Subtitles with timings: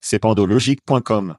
[0.00, 1.36] C'est pandologique.com.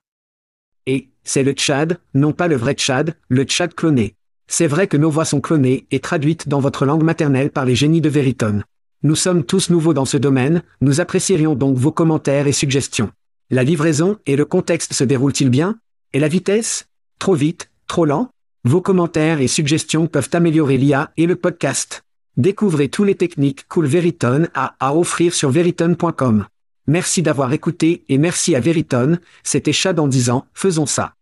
[0.86, 4.16] Et, c'est le Tchad, non pas le vrai Tchad, le Tchad cloné.
[4.48, 7.76] C'est vrai que nos voix sont clonées et traduites dans votre langue maternelle par les
[7.76, 8.64] génies de Veritone.
[9.04, 13.12] Nous sommes tous nouveaux dans ce domaine, nous apprécierions donc vos commentaires et suggestions.
[13.50, 15.80] La livraison et le contexte se déroulent-ils bien?
[16.14, 16.88] Et la vitesse?
[17.20, 17.72] Trop vite?
[17.88, 18.30] Trop lent?
[18.64, 22.04] Vos commentaires et suggestions peuvent améliorer l'IA et le podcast.
[22.38, 26.46] Découvrez tous les techniques Cool Veritone a à offrir sur veritone.com.
[26.88, 31.14] Merci d'avoir écouté et merci à Veritone, c'était Chad en disant, faisons ça.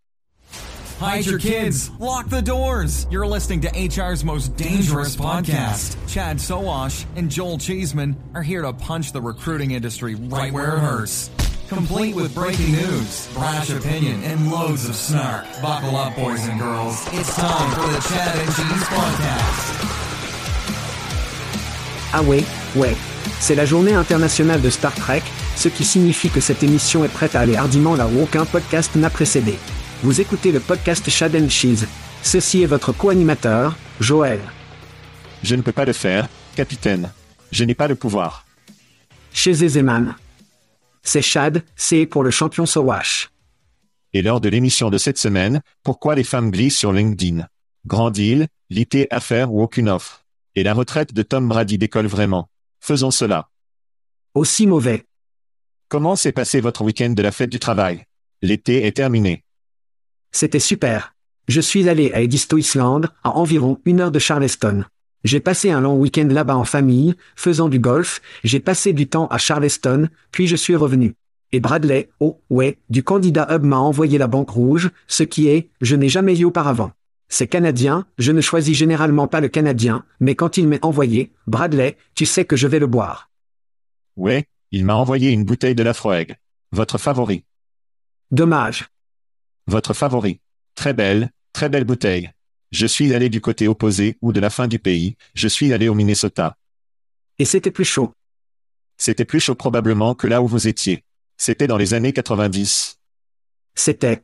[1.01, 1.89] Hide your kids.
[1.99, 3.07] Lock the doors.
[3.09, 5.95] You're listening to HR's most dangerous podcast.
[6.07, 10.79] Chad Soash and Joel Cheeseman are here to punch the recruiting industry right where it
[10.79, 11.29] hurts.
[11.69, 15.45] Complete with breaking news, brash opinion, and loads of snark.
[15.61, 16.99] Buckle up, boys and girls.
[17.13, 19.75] It's time for the Chad and Cheese Podcast.
[22.11, 22.43] Ah ouais,
[22.75, 22.95] ouais.
[23.39, 25.23] C'est la journée internationale de Star Trek,
[25.59, 28.95] ce qui signifie que cette émission est prête à aller hardiment là où aucun podcast
[28.95, 29.55] n'a précédé.
[30.03, 31.85] Vous écoutez le podcast Chad and Cheese.
[32.23, 34.39] Ceci est votre co-animateur, Joël.
[35.43, 37.11] Je ne peux pas le faire, capitaine.
[37.51, 38.45] Je n'ai pas le pouvoir.
[39.33, 40.15] Chez Zeman.
[41.03, 43.29] C'est Chad, c'est pour le champion Sowash.
[44.13, 47.45] Et lors de l'émission de cette semaine, pourquoi les femmes glissent sur LinkedIn?
[47.85, 50.23] Grand deal, l'IT affaire ou aucune offre.
[50.55, 52.47] Et la retraite de Tom Brady décolle vraiment.
[52.79, 53.49] Faisons cela.
[54.33, 55.03] Aussi mauvais.
[55.89, 58.05] Comment s'est passé votre week-end de la fête du travail?
[58.43, 59.43] L'été est terminé.
[60.31, 61.15] C'était super.
[61.47, 64.83] Je suis allé à Edisto Island, à environ une heure de Charleston.
[65.23, 69.25] J'ai passé un long week-end là-bas en famille, faisant du golf, j'ai passé du temps
[69.29, 71.15] à Charleston, puis je suis revenu.
[71.53, 75.71] Et Bradley, oh, ouais, du candidat Hub m'a envoyé la banque rouge, ce qui est,
[75.81, 76.91] je n'ai jamais eu auparavant.
[77.29, 81.97] C'est canadien, je ne choisis généralement pas le canadien, mais quand il m'est envoyé, Bradley,
[82.13, 83.31] tu sais que je vais le boire.
[84.17, 86.35] Ouais, il m'a envoyé une bouteille de la Froeg.
[86.71, 87.45] Votre favori.
[88.31, 88.87] Dommage.
[89.67, 90.41] Votre favori.
[90.75, 92.31] Très belle, très belle bouteille.
[92.71, 95.89] Je suis allé du côté opposé ou de la fin du pays, je suis allé
[95.89, 96.57] au Minnesota.
[97.39, 98.13] Et c'était plus chaud.
[98.97, 101.03] C'était plus chaud probablement que là où vous étiez.
[101.37, 102.99] C'était dans les années 90.
[103.73, 104.23] C'était.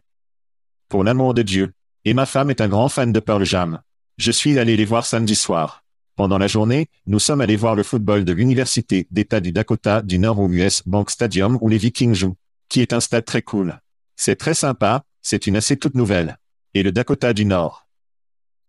[0.90, 1.72] Pour l'amour de Dieu.
[2.04, 3.82] Et ma femme est un grand fan de Pearl Jam.
[4.18, 5.85] Je suis allé les voir samedi soir.
[6.16, 10.18] Pendant la journée, nous sommes allés voir le football de l'Université d'État du Dakota du
[10.18, 12.38] Nord au US Bank Stadium où les Vikings jouent,
[12.70, 13.82] qui est un stade très cool.
[14.16, 16.38] C'est très sympa, c'est une assez toute nouvelle.
[16.74, 17.86] Et le Dakota du Nord?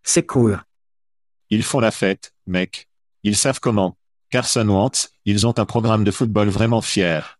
[0.02, 0.60] C'est cool.
[1.50, 2.88] Ils font la fête, mec.
[3.22, 3.96] Ils savent comment.
[4.30, 7.38] Carson Wentz, ils ont un programme de football vraiment fier.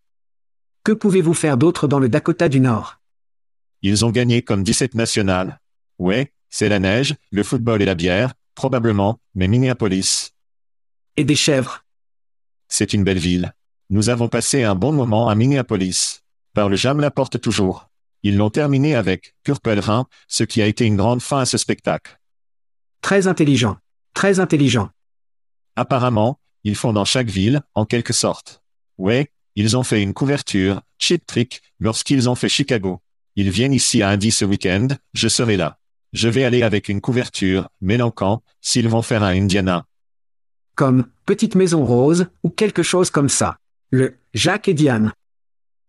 [0.84, 3.00] Que pouvez-vous faire d'autre dans le Dakota du Nord?
[3.83, 5.61] Ils ont gagné comme 17 nationales.
[5.99, 10.33] Ouais, c'est la neige, le football et la bière, probablement, mais Minneapolis.
[11.17, 11.84] Et des chèvres.
[12.67, 13.55] C'est une belle ville.
[13.91, 16.25] Nous avons passé un bon moment à Minneapolis.
[16.53, 17.89] Par le jam la porte toujours.
[18.25, 19.81] Ils l'ont terminé avec Purple
[20.27, 22.19] ce qui a été une grande fin à ce spectacle.
[23.00, 23.77] Très intelligent.
[24.15, 24.91] Très intelligent.
[25.77, 28.62] Apparemment, ils font dans chaque ville, en quelque sorte.
[28.99, 33.00] Ouais, ils ont fait une couverture, cheat trick, lorsqu'ils ont fait Chicago.
[33.37, 35.78] Ils viennent ici à Indy ce week-end, je serai là.
[36.16, 39.85] Je vais aller avec une couverture, Mélancan, s'ils vont faire à Indiana.
[40.75, 43.58] Comme Petite Maison Rose, ou quelque chose comme ça.
[43.91, 45.12] Le Jacques et Diane.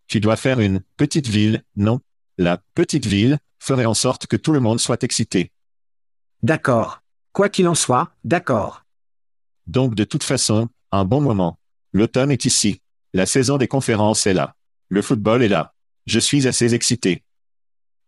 [0.07, 2.01] Tu dois faire une petite ville, non?
[2.37, 5.53] La petite ville ferait en sorte que tout le monde soit excité.
[6.43, 7.01] D'accord.
[7.31, 8.83] Quoi qu'il en soit, d'accord.
[9.65, 11.57] Donc de toute façon, un bon moment.
[11.93, 12.81] L'automne est ici.
[13.13, 14.57] La saison des conférences est là.
[14.89, 15.73] Le football est là.
[16.05, 17.23] Je suis assez excité.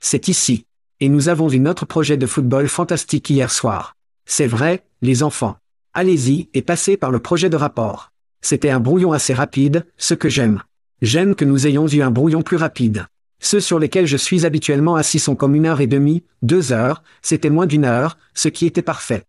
[0.01, 0.65] C'est ici.
[1.01, 3.95] Et nous avons vu notre projet de football fantastique hier soir.
[4.25, 5.55] C'est vrai, les enfants.
[5.93, 8.11] Allez-y et passez par le projet de rapport.
[8.41, 10.61] C'était un brouillon assez rapide, ce que j'aime.
[11.01, 13.05] J'aime que nous ayons eu un brouillon plus rapide.
[13.39, 17.01] Ceux sur lesquels je suis habituellement assis sont comme une heure et demie, deux heures,
[17.21, 19.23] c'était moins d'une heure, ce qui était parfait.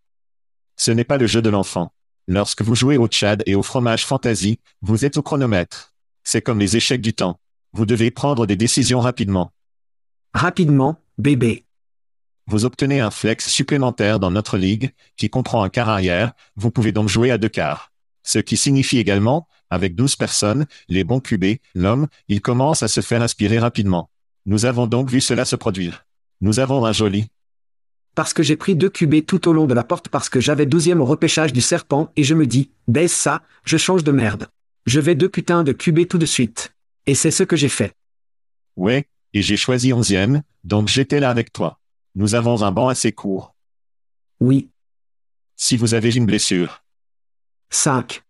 [0.76, 1.92] Ce n'est pas le jeu de l'enfant.
[2.26, 5.94] Lorsque vous jouez au Tchad et au fromage fantasy, vous êtes au chronomètre.
[6.24, 7.38] C'est comme les échecs du temps.
[7.72, 9.52] Vous devez prendre des décisions rapidement.
[10.34, 11.64] Rapidement, bébé.
[12.46, 16.90] Vous obtenez un flex supplémentaire dans notre ligue, qui comprend un quart arrière, vous pouvez
[16.90, 17.92] donc jouer à deux quarts.
[18.24, 23.00] Ce qui signifie également, avec 12 personnes, les bons QB, l'homme, il commence à se
[23.00, 24.10] faire inspirer rapidement.
[24.46, 26.04] Nous avons donc vu cela se produire.
[26.40, 27.28] Nous avons un joli.
[28.14, 30.66] Parce que j'ai pris deux QB tout au long de la porte parce que j'avais
[30.66, 34.48] douzième au repêchage du serpent et je me dis, baisse ça, je change de merde.
[34.86, 36.74] Je vais deux putains de QB tout de suite.
[37.06, 37.92] Et c'est ce que j'ai fait.
[38.76, 41.80] Ouais, et j'ai choisi onzième, donc j'étais là avec toi.
[42.14, 43.54] Nous avons un banc assez court.
[44.40, 44.70] Oui.
[45.56, 46.82] Si vous avez une blessure.
[47.70, 48.22] 5.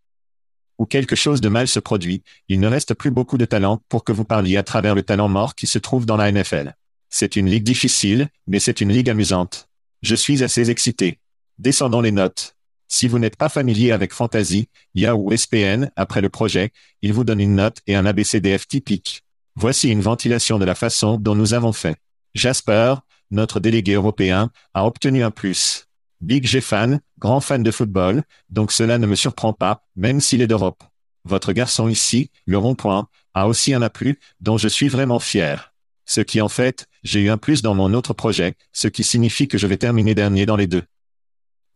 [0.79, 4.05] Ou quelque chose de mal se produit, il ne reste plus beaucoup de talent pour
[4.05, 6.75] que vous parliez à travers le talent mort qui se trouve dans la NFL.
[7.08, 9.69] C'est une ligue difficile, mais c'est une ligue amusante.
[10.02, 11.19] Je suis assez excité.
[11.58, 12.56] Descendons les notes.
[12.88, 16.70] Si vous n'êtes pas familier avec Fantasy, Yahoo SPN, après le projet,
[17.02, 19.23] il vous donne une note et un ABCDF typique.
[19.56, 21.97] Voici une ventilation de la façon dont nous avons fait.
[22.35, 22.94] Jasper,
[23.31, 25.87] notre délégué européen, a obtenu un plus.
[26.20, 30.43] Big G fan, grand fan de football, donc cela ne me surprend pas, même s'il
[30.43, 30.82] est d'Europe.
[31.25, 35.73] Votre garçon ici, le rond-point, a aussi un plus, dont je suis vraiment fier.
[36.06, 39.49] Ce qui en fait, j'ai eu un plus dans mon autre projet, ce qui signifie
[39.49, 40.82] que je vais terminer dernier dans les deux.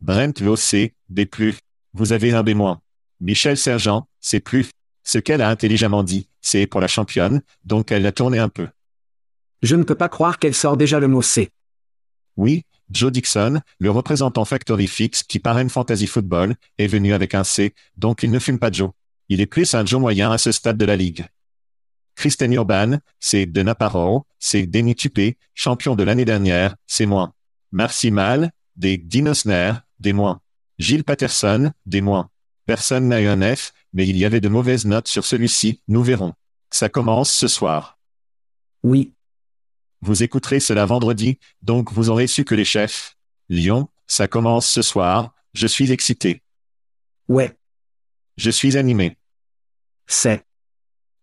[0.01, 1.25] Brent VOC, B+.
[1.93, 2.77] Vous avez un B-.
[3.21, 4.69] Michel Sergent, c'est plus.
[5.03, 8.67] Ce qu'elle a intelligemment dit, c'est pour la championne, donc elle l'a tourné un peu.
[9.63, 11.49] Je ne peux pas croire qu'elle sort déjà le mot C.
[12.37, 17.43] Oui, Joe Dixon, le représentant Factory Fix qui parraine Fantasy Football, est venu avec un
[17.43, 18.91] C, donc il ne fume pas Joe.
[19.27, 21.25] Il est plus un Joe moyen à ce stade de la ligue.
[22.13, 27.33] Kristen Urban, c'est de Naparro, c'est Denny Tupé, champion de l'année dernière, c'est moins.
[27.71, 30.41] Merci Mal, des Dinosner, des moins.
[30.77, 32.29] Gilles Patterson, des moins.
[32.67, 36.03] Personne n'a eu un F, mais il y avait de mauvaises notes sur celui-ci, nous
[36.03, 36.33] verrons.
[36.69, 37.97] Ça commence ce soir.
[38.83, 39.13] Oui.
[40.01, 43.15] Vous écouterez cela vendredi, donc vous aurez su que les chefs.
[43.47, 46.43] Lyon, ça commence ce soir, je suis excité.
[47.29, 47.57] Ouais.
[48.35, 49.17] Je suis animé.
[50.07, 50.45] C'est.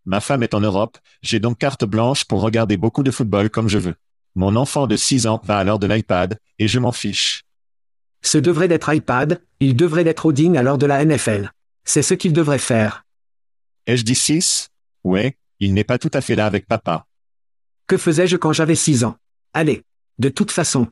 [0.06, 3.68] Ma femme est en Europe, j'ai donc carte blanche pour regarder beaucoup de football comme
[3.68, 3.94] je veux.
[4.34, 7.44] Mon enfant de 6 ans va à l'heure de l'iPad, et je m'en fiche.
[8.22, 11.50] Ce devrait d'être iPad, il devrait être Odin à l'heure de la NFL.
[11.84, 13.04] C'est ce qu'il devrait faire.
[13.86, 14.68] Ai-je dit 6
[15.04, 17.06] Ouais, il n'est pas tout à fait là avec papa.
[17.86, 19.16] Que faisais-je quand j'avais 6 ans?
[19.52, 19.82] Allez.
[20.18, 20.88] De toute façon.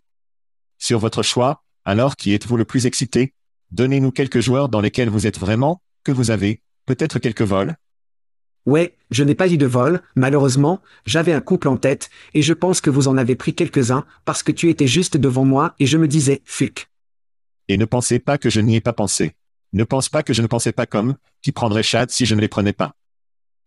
[0.78, 3.34] Sur votre choix, alors qui êtes-vous le plus excité?
[3.70, 7.76] Donnez-nous quelques joueurs dans lesquels vous êtes vraiment, que vous avez, peut-être quelques vols
[8.66, 12.52] Ouais, je n'ai pas dit de vol, malheureusement, j'avais un couple en tête, et je
[12.52, 15.86] pense que vous en avez pris quelques-uns, parce que tu étais juste devant moi et
[15.86, 16.88] je me disais, fuck.
[17.68, 19.34] Et ne pensez pas que je n'y ai pas pensé.
[19.72, 22.40] Ne pense pas que je ne pensais pas comme, qui prendrait Chad si je ne
[22.40, 22.92] les prenais pas.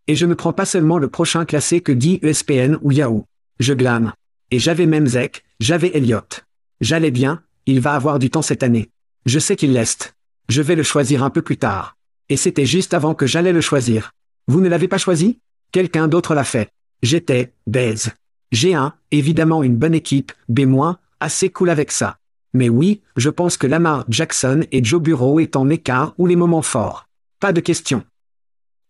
[0.07, 3.25] Et je ne prends pas seulement le prochain classé que dit ESPN ou Yahoo.
[3.59, 4.13] Je glane.
[4.51, 6.45] Et j'avais même Zek, j'avais Elliott.
[6.81, 8.89] J'allais bien, il va avoir du temps cette année.
[9.25, 10.13] Je sais qu'il l'est.
[10.49, 11.95] Je vais le choisir un peu plus tard.
[12.27, 14.11] Et c'était juste avant que j'allais le choisir.
[14.47, 15.39] Vous ne l'avez pas choisi?
[15.71, 16.69] Quelqu'un d'autre l'a fait.
[17.01, 18.11] J'étais, baise.
[18.51, 22.17] J'ai un, évidemment une bonne équipe, B-, assez cool avec ça.
[22.53, 26.35] Mais oui, je pense que Lamar Jackson et Joe Bureau est en écart ou les
[26.35, 27.07] moments forts.
[27.39, 28.03] Pas de question.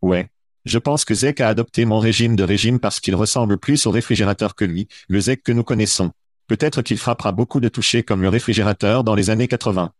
[0.01, 0.29] Ouais.
[0.65, 3.91] Je pense que Zek a adopté mon régime de régime parce qu'il ressemble plus au
[3.91, 6.11] réfrigérateur que lui, le Zek que nous connaissons.
[6.47, 9.91] Peut-être qu'il frappera beaucoup de touchés comme le réfrigérateur dans les années 80.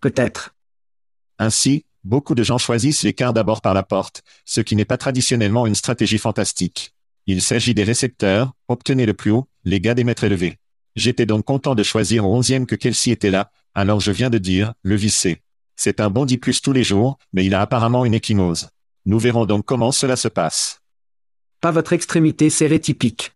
[0.00, 0.54] Peut-être.
[1.38, 5.66] Ainsi, beaucoup de gens choisissent l'écart d'abord par la porte, ce qui n'est pas traditionnellement
[5.66, 6.94] une stratégie fantastique.
[7.26, 10.58] Il s'agit des récepteurs, obtenez le plus haut, les gars des mètres élevés.
[10.96, 14.38] J'étais donc content de choisir au onzième que Kelsey était là, alors je viens de
[14.38, 15.42] dire, le vissé.
[15.76, 18.68] C'est un bon 10 plus tous les jours, mais il a apparemment une échymose.
[19.06, 20.80] Nous verrons donc comment cela se passe.
[21.60, 23.32] Pas votre extrémité serrée typique.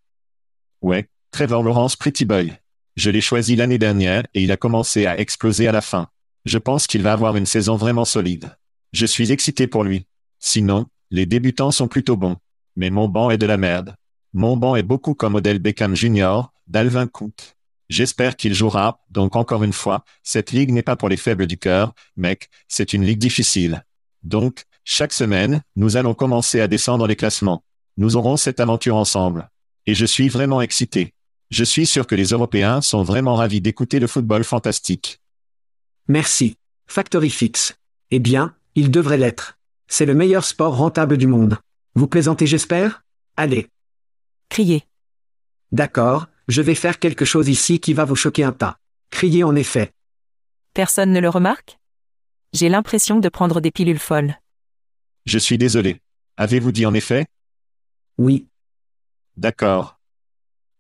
[0.81, 2.53] Ouais, Trevor Lawrence Pretty Boy.
[2.97, 6.09] Je l'ai choisi l'année dernière et il a commencé à exploser à la fin.
[6.45, 8.57] Je pense qu'il va avoir une saison vraiment solide.
[8.93, 10.07] Je suis excité pour lui.
[10.41, 12.37] Sinon, les débutants sont plutôt bons.
[12.77, 13.95] Mais mon banc est de la merde.
[14.33, 17.55] Mon banc est beaucoup comme Odell Beckham Jr., d'Alvin Cook.
[17.89, 21.59] J'espère qu'il jouera, donc encore une fois, cette ligue n'est pas pour les faibles du
[21.59, 23.85] cœur, mec, c'est une ligue difficile.
[24.23, 27.63] Donc, chaque semaine, nous allons commencer à descendre les classements.
[27.99, 29.51] Nous aurons cette aventure ensemble.
[29.87, 31.13] Et je suis vraiment excité.
[31.51, 35.21] Je suis sûr que les Européens sont vraiment ravis d'écouter le football fantastique.
[36.09, 36.57] Merci.
[36.87, 37.75] Factory Fix.
[38.11, 39.59] Eh bien, il devrait l'être.
[39.87, 41.59] C'est le meilleur sport rentable du monde.
[41.95, 43.03] Vous plaisantez j'espère?
[43.37, 43.69] Allez.
[44.53, 44.83] Criez.
[45.71, 48.77] D'accord, je vais faire quelque chose ici qui va vous choquer un tas.
[49.09, 49.93] Criez en effet.
[50.75, 51.79] Personne ne le remarque?
[52.53, 54.35] J'ai l'impression de prendre des pilules folles.
[55.25, 56.03] Je suis désolé.
[56.37, 57.25] Avez-vous dit en effet?
[58.19, 58.47] Oui,
[59.39, 59.99] D'accord.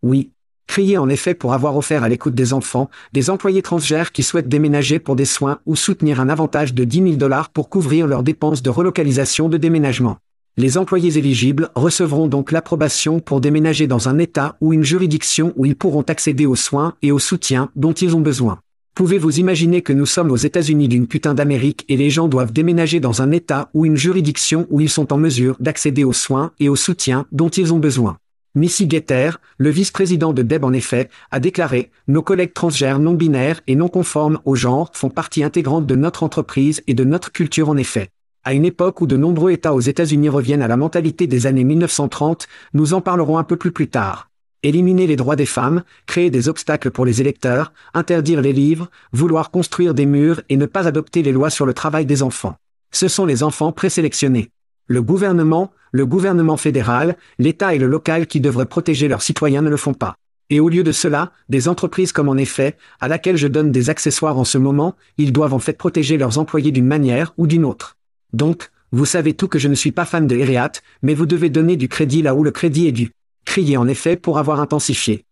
[0.02, 0.32] oui.
[0.66, 4.50] Criez en effet pour avoir offert à l'écoute des enfants, des employés transgères qui souhaitent
[4.50, 8.22] déménager pour des soins ou soutenir un avantage de 10 000 dollars pour couvrir leurs
[8.22, 10.18] dépenses de relocalisation de déménagement.
[10.58, 15.64] Les employés éligibles recevront donc l'approbation pour déménager dans un État ou une juridiction où
[15.64, 18.60] ils pourront accéder aux soins et au soutien dont ils ont besoin.
[18.94, 23.00] Pouvez-vous imaginer que nous sommes aux États-Unis d'une putain d'Amérique et les gens doivent déménager
[23.00, 26.68] dans un État ou une juridiction où ils sont en mesure d'accéder aux soins et
[26.68, 28.18] au soutien dont ils ont besoin?
[28.54, 33.62] Missy Getter, le vice-président de Deb en effet, a déclaré «Nos collègues transgères non binaires
[33.66, 37.70] et non conformes au genre font partie intégrante de notre entreprise et de notre culture
[37.70, 38.10] en effet.
[38.44, 41.62] À une époque où de nombreux États aux États-Unis reviennent à la mentalité des années
[41.62, 44.30] 1930, nous en parlerons un peu plus plus tard.
[44.64, 49.52] Éliminer les droits des femmes, créer des obstacles pour les électeurs, interdire les livres, vouloir
[49.52, 52.56] construire des murs et ne pas adopter les lois sur le travail des enfants.
[52.90, 54.50] Ce sont les enfants présélectionnés.
[54.88, 59.70] Le gouvernement, le gouvernement fédéral, l'État et le local qui devraient protéger leurs citoyens ne
[59.70, 60.16] le font pas.
[60.50, 63.88] Et au lieu de cela, des entreprises comme en effet, à laquelle je donne des
[63.88, 67.64] accessoires en ce moment, ils doivent en fait protéger leurs employés d'une manière ou d'une
[67.64, 67.96] autre.
[68.32, 70.72] Donc, vous savez tout que je ne suis pas fan de Eriat,
[71.02, 73.12] mais vous devez donner du crédit là où le crédit est dû.
[73.44, 75.24] Criez en effet pour avoir intensifié.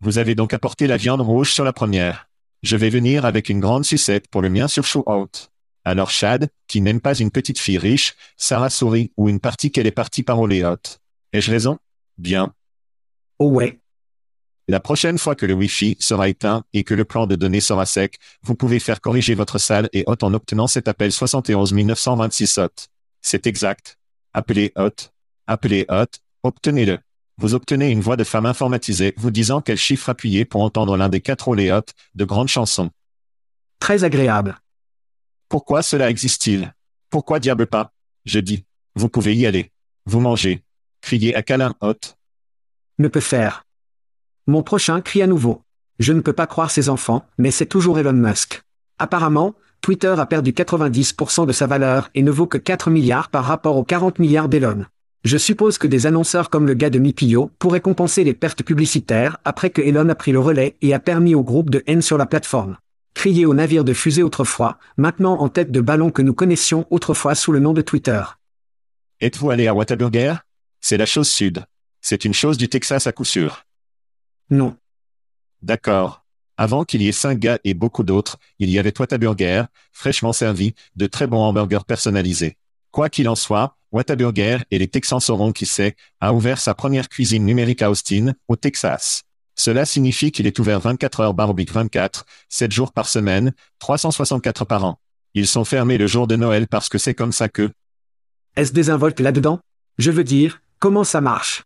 [0.00, 2.28] Vous avez donc apporté la viande rouge sur la première.
[2.62, 5.48] Je vais venir avec une grande sucette pour le mien sur Shootout.
[5.84, 9.86] Alors Chad, qui n'aime pas une petite fille riche, Sarah sourit ou une partie qu'elle
[9.86, 10.76] est partie par Oléot.
[11.32, 11.78] Ai-je raison?
[12.18, 12.54] Bien.
[13.38, 13.79] Oh ouais,
[14.70, 17.86] La prochaine fois que le Wi-Fi sera éteint et que le plan de données sera
[17.86, 22.58] sec, vous pouvez faire corriger votre salle et hôte en obtenant cet appel 71 926
[22.58, 22.68] hot.
[23.20, 23.98] C'est exact.
[24.32, 25.10] Appelez hot.
[25.48, 26.06] Appelez hot.
[26.44, 27.00] Obtenez-le.
[27.36, 31.08] Vous obtenez une voix de femme informatisée vous disant quel chiffre appuyer pour entendre l'un
[31.08, 31.82] des quatre Oléot
[32.14, 32.90] de grandes chansons.
[33.80, 34.60] très agréable.
[35.48, 36.72] Pourquoi cela existe-t-il?
[37.10, 37.92] Pourquoi diable pas?
[38.24, 38.64] Je dis.
[38.94, 39.72] Vous pouvez y aller.
[40.06, 40.62] Vous mangez.
[41.00, 42.14] Criez à câlin hot.
[43.00, 43.64] Ne peut faire.
[44.46, 45.62] Mon prochain crie à nouveau.
[45.98, 48.62] Je ne peux pas croire ces enfants, mais c'est toujours Elon Musk.
[48.98, 53.44] Apparemment, Twitter a perdu 90% de sa valeur et ne vaut que 4 milliards par
[53.44, 54.84] rapport aux 40 milliards d'Elon.
[55.24, 59.36] Je suppose que des annonceurs comme le gars de Mipio pourraient compenser les pertes publicitaires
[59.44, 62.16] après que Elon a pris le relais et a permis au groupe de haine sur
[62.16, 62.78] la plateforme.
[63.12, 67.34] Crier au navire de fusée autrefois, maintenant en tête de ballon que nous connaissions autrefois
[67.34, 68.22] sous le nom de Twitter.
[69.20, 70.36] Êtes-vous allé à Whataburger?
[70.80, 71.64] C'est la chose sud.
[72.00, 73.64] C'est une chose du Texas à coup sûr.
[74.50, 74.76] Non.
[75.62, 76.24] D'accord.
[76.56, 80.74] Avant qu'il y ait cinq gars et beaucoup d'autres, il y avait Whataburger, fraîchement servi,
[80.96, 82.58] de très bons hamburgers personnalisés.
[82.90, 87.08] Quoi qu'il en soit, Whataburger et les Texans sauront qui c'est, a ouvert sa première
[87.08, 89.22] cuisine numérique à Austin, au Texas.
[89.54, 94.84] Cela signifie qu'il est ouvert 24 heures barobic 24, 7 jours par semaine, 364 par
[94.84, 94.98] an.
[95.34, 97.70] Ils sont fermés le jour de Noël parce que c'est comme ça que,
[98.56, 99.60] Est-ce désinvolte là-dedans?
[99.98, 101.64] Je veux dire, comment ça marche?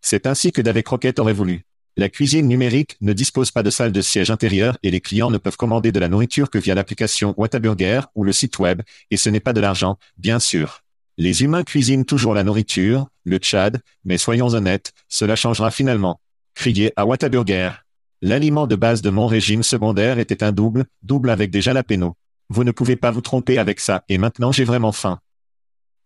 [0.00, 1.64] C'est ainsi que David Crockett aurait voulu.
[1.96, 5.38] La cuisine numérique ne dispose pas de salle de siège intérieure et les clients ne
[5.38, 8.82] peuvent commander de la nourriture que via l'application Whataburger ou le site web,
[9.12, 10.80] et ce n'est pas de l'argent, bien sûr.
[11.18, 16.20] Les humains cuisinent toujours la nourriture, le Tchad, mais soyons honnêtes, cela changera finalement.
[16.54, 17.84] Criez à Whataburger.
[18.22, 22.14] L'aliment de base de mon régime secondaire était un double, double avec des jalapenos.
[22.48, 25.20] Vous ne pouvez pas vous tromper avec ça, et maintenant j'ai vraiment faim.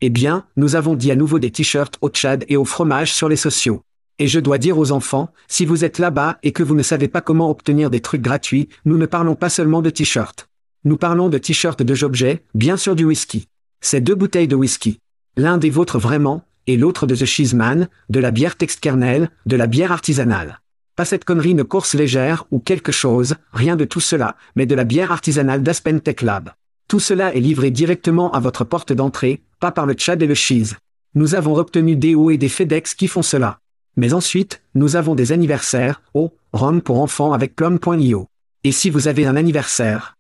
[0.02, 3.30] Eh bien, nous avons dit à nouveau des t-shirts au Tchad et au fromage sur
[3.30, 3.82] les sociaux.
[4.20, 7.06] Et je dois dire aux enfants, si vous êtes là-bas et que vous ne savez
[7.06, 10.48] pas comment obtenir des trucs gratuits, nous ne parlons pas seulement de t-shirts.
[10.84, 13.46] Nous parlons de t-shirts de Jobjet, bien sûr du whisky.
[13.80, 14.98] C'est deux bouteilles de whisky.
[15.36, 19.68] L'un des vôtres vraiment, et l'autre de The Cheeseman, de la bière Textkernel, de la
[19.68, 20.60] bière artisanale.
[20.96, 24.74] Pas cette connerie de course légère ou quelque chose, rien de tout cela, mais de
[24.74, 26.50] la bière artisanale d'Aspen Tech Lab.
[26.88, 30.34] Tout cela est livré directement à votre porte d'entrée, pas par le Tchad et le
[30.34, 30.74] Cheese.
[31.14, 33.60] Nous avons obtenu des hauts et des FedEx qui font cela.
[33.98, 38.28] Mais ensuite, nous avons des anniversaires, oh, Rome pour enfants avec plum.io.
[38.64, 40.16] Et si vous avez un anniversaire,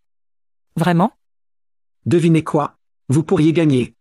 [0.78, 1.12] Vraiment?
[2.06, 2.76] Devinez quoi?
[3.08, 3.94] Vous pourriez gagner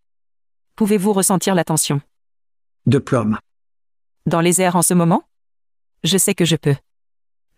[0.75, 2.01] Pouvez-vous ressentir la tension
[2.86, 3.39] de plum.
[4.27, 5.24] Dans les airs en ce moment?
[6.03, 6.75] Je sais que je peux.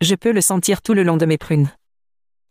[0.00, 1.70] Je peux le sentir tout le long de mes prunes.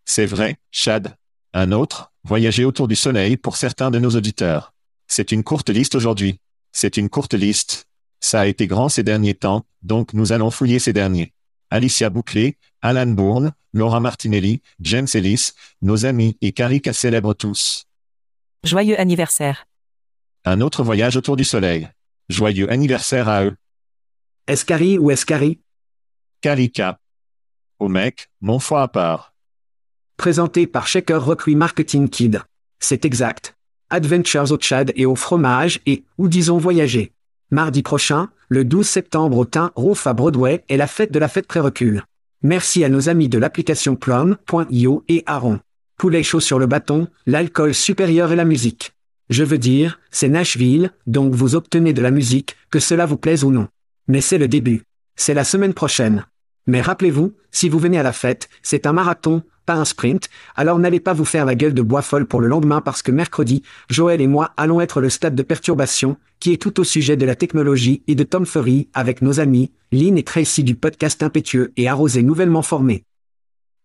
[0.06, 1.16] C'est vrai, Chad.
[1.54, 4.74] Un autre, voyager autour du soleil pour certains de nos auditeurs.
[5.08, 6.40] C'est une courte liste aujourd'hui.
[6.72, 7.89] C'est une courte liste.
[8.20, 11.34] Ça a été grand ces derniers temps, donc nous allons fouiller ces derniers.
[11.70, 17.86] Alicia Bouclé, Alan Bourne, Laura Martinelli, James Ellis, nos amis et Karika célèbrent tous.
[18.64, 19.68] Joyeux anniversaire.
[20.46, 21.90] Un autre voyage autour du soleil.
[22.28, 23.56] Joyeux anniversaire à eux.
[24.48, 25.60] Escari ou Escari
[26.42, 27.00] Carica.
[27.80, 29.34] Oh mec, mon foie à part.
[30.18, 32.42] Présenté par Shaker Recruit Marketing Kid.
[32.80, 33.56] C'est exact.
[33.90, 37.14] Adventures au Tchad et au fromage et, ou disons voyager.
[37.52, 41.28] Mardi prochain, le 12 septembre au Teint Rouf à Broadway est la fête de la
[41.28, 42.04] fête pré-recul.
[42.44, 45.60] Merci à nos amis de l'application Plum.io et Aaron.
[45.98, 48.92] Poulet chaud sur le bâton, l'alcool supérieur et la musique.
[49.32, 53.44] Je veux dire, c'est Nashville, donc vous obtenez de la musique, que cela vous plaise
[53.44, 53.68] ou non.
[54.08, 54.84] Mais c'est le début.
[55.16, 56.28] C'est la semaine prochaine.
[56.68, 60.80] Mais rappelez-vous, si vous venez à la fête, c'est un marathon, pas un sprint, alors
[60.80, 63.64] n'allez pas vous faire la gueule de bois folle pour le lendemain parce que mercredi,
[63.90, 67.26] Joël et moi allons être le stade de perturbation, qui est tout au sujet de
[67.26, 71.72] la technologie et de Tom Furry avec nos amis, Lynn et Tracy du podcast impétueux
[71.78, 73.04] et arrosé nouvellement formé.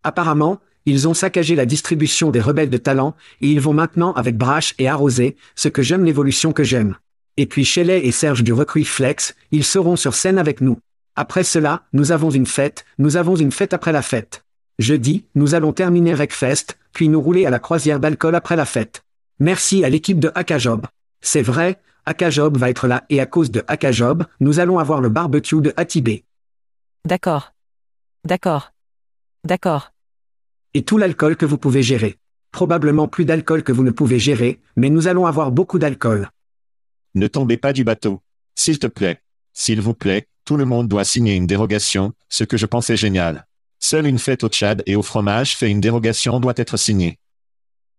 [0.02, 4.36] Apparemment, ils ont saccagé la distribution des rebelles de talent, et ils vont maintenant avec
[4.36, 6.96] Brash et Arrosé, ce que j'aime l'évolution que j'aime.
[7.36, 10.78] Et puis Shelley et Serge du Recruit Flex, ils seront sur scène avec nous.
[11.16, 14.44] Après cela, nous avons une fête, nous avons une fête après la fête.
[14.80, 18.64] Jeudi, nous allons terminer avec Fest, puis nous rouler à la croisière d'alcool après la
[18.64, 19.04] fête.
[19.38, 20.86] Merci à l'équipe de Akajob.
[21.20, 25.08] C'est vrai, Akajob va être là et à cause de Akajob, nous allons avoir le
[25.08, 26.24] barbecue de Atibé.
[27.04, 27.52] D'accord.
[28.24, 28.72] D'accord.
[29.44, 29.92] D'accord.
[30.74, 32.18] Et tout l'alcool que vous pouvez gérer.
[32.50, 36.30] Probablement plus d'alcool que vous ne pouvez gérer, mais nous allons avoir beaucoup d'alcool.
[37.14, 38.20] Ne tombez pas du bateau.
[38.56, 39.20] S'il te plaît.
[39.52, 43.46] S'il vous plaît, tout le monde doit signer une dérogation, ce que je pensais génial.
[43.80, 47.18] Seule une fête au Tchad et au fromage fait une dérogation doit être signée.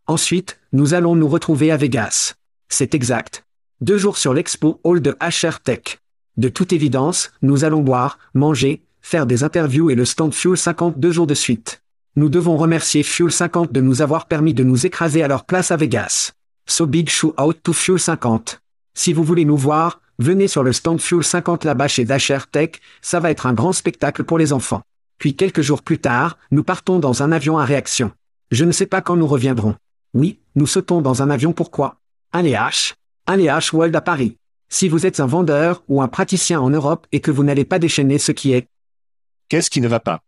[0.07, 2.35] Ensuite, nous allons nous retrouver à Vegas.
[2.69, 3.43] C'est exact.
[3.81, 5.99] Deux jours sur l'expo Hall de HR Tech.
[6.37, 10.99] De toute évidence, nous allons boire, manger, faire des interviews et le stand Fuel 50
[10.99, 11.81] deux jours de suite.
[12.15, 15.71] Nous devons remercier Fuel 50 de nous avoir permis de nous écraser à leur place
[15.71, 16.33] à Vegas.
[16.67, 18.61] So big show out to Fuel 50.
[18.93, 22.71] Si vous voulez nous voir, venez sur le stand Fuel 50 là-bas chez Dasher Tech,
[23.01, 24.81] ça va être un grand spectacle pour les enfants.
[25.17, 28.11] Puis quelques jours plus tard, nous partons dans un avion à réaction.
[28.51, 29.75] Je ne sais pas quand nous reviendrons.
[30.13, 31.97] Oui, nous sautons dans un avion pourquoi?
[32.33, 32.93] Un H.
[33.27, 34.37] Un H World à Paris.
[34.69, 37.79] Si vous êtes un vendeur ou un praticien en Europe et que vous n'allez pas
[37.79, 38.67] déchaîner ce qui est.
[39.49, 40.21] Qu'est-ce qui ne va pas?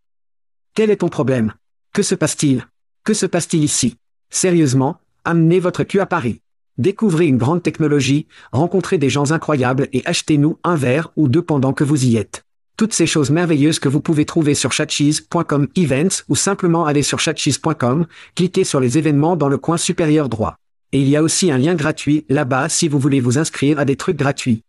[0.74, 1.54] Quel est ton problème?
[1.94, 2.68] Que se passe-t-il?
[3.04, 3.98] Que se passe-t-il ici?
[4.30, 6.42] Sérieusement, amenez votre cul à Paris.
[6.78, 11.74] Découvrez une grande technologie, rencontrez des gens incroyables et achetez-nous un verre ou deux pendant
[11.74, 12.44] que vous y êtes.
[12.78, 17.20] Toutes ces choses merveilleuses que vous pouvez trouver sur chatcheese.com events ou simplement aller sur
[17.20, 20.58] chatcheese.com, cliquez sur les événements dans le coin supérieur droit.
[20.92, 23.86] Et il y a aussi un lien gratuit là-bas si vous voulez vous inscrire à
[23.86, 24.62] des trucs gratuits.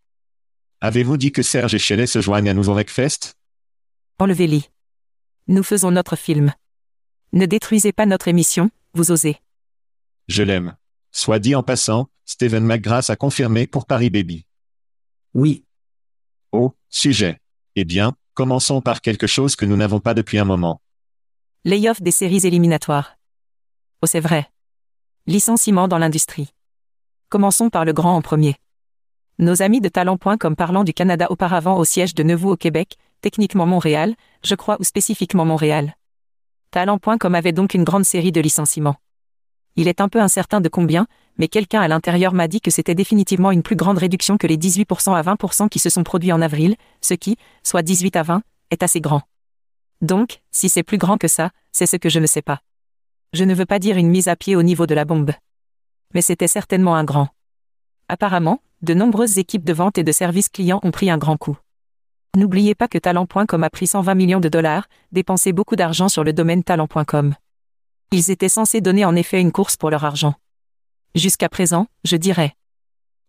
[0.81, 3.35] Avez-vous dit que Serge et Shelley se joignent à nous avec Fest
[4.18, 4.64] Enlevez-les.
[5.49, 6.55] Nous faisons notre film.
[7.35, 9.37] Ne détruisez pas notre émission, vous osez.
[10.29, 10.75] Je l'aime.
[11.18, 14.46] Soit dit en passant, Steven McGrath a confirmé pour Paris Baby.
[15.35, 15.64] Oui.
[16.52, 17.40] Oh, sujet.
[17.74, 20.81] Eh bien, commençons par quelque chose que nous n'avons pas depuis un moment.
[21.64, 23.16] Layoff des séries éliminatoires.
[24.00, 24.48] Oh, c'est vrai.
[25.26, 26.54] Licenciement dans l'industrie.
[27.31, 28.54] Commençons par le grand en premier.
[29.40, 33.66] Nos amis de Talent.com parlant du Canada auparavant au siège de Neuvaux au Québec, techniquement
[33.66, 35.96] Montréal, je crois ou spécifiquement Montréal.
[36.70, 38.98] Talent.com avait donc une grande série de licenciements.
[39.79, 41.07] Il est un peu incertain de combien,
[41.38, 44.57] mais quelqu'un à l'intérieur m'a dit que c'était définitivement une plus grande réduction que les
[44.57, 48.43] 18% à 20% qui se sont produits en avril, ce qui, soit 18 à 20,
[48.73, 49.23] est assez grand.
[50.01, 52.59] Donc, si c'est plus grand que ça, c'est ce que je ne sais pas.
[53.33, 55.31] Je ne veux pas dire une mise à pied au niveau de la bombe.
[56.12, 57.29] Mais c'était certainement un grand.
[58.09, 61.57] Apparemment, de nombreuses équipes de vente et de services clients ont pris un grand coup.
[62.37, 66.33] N'oubliez pas que Talent.com a pris 120 millions de dollars, dépensé beaucoup d'argent sur le
[66.33, 67.37] domaine Talent.com.
[68.11, 70.35] Ils étaient censés donner en effet une course pour leur argent.
[71.14, 72.55] Jusqu'à présent, je dirais.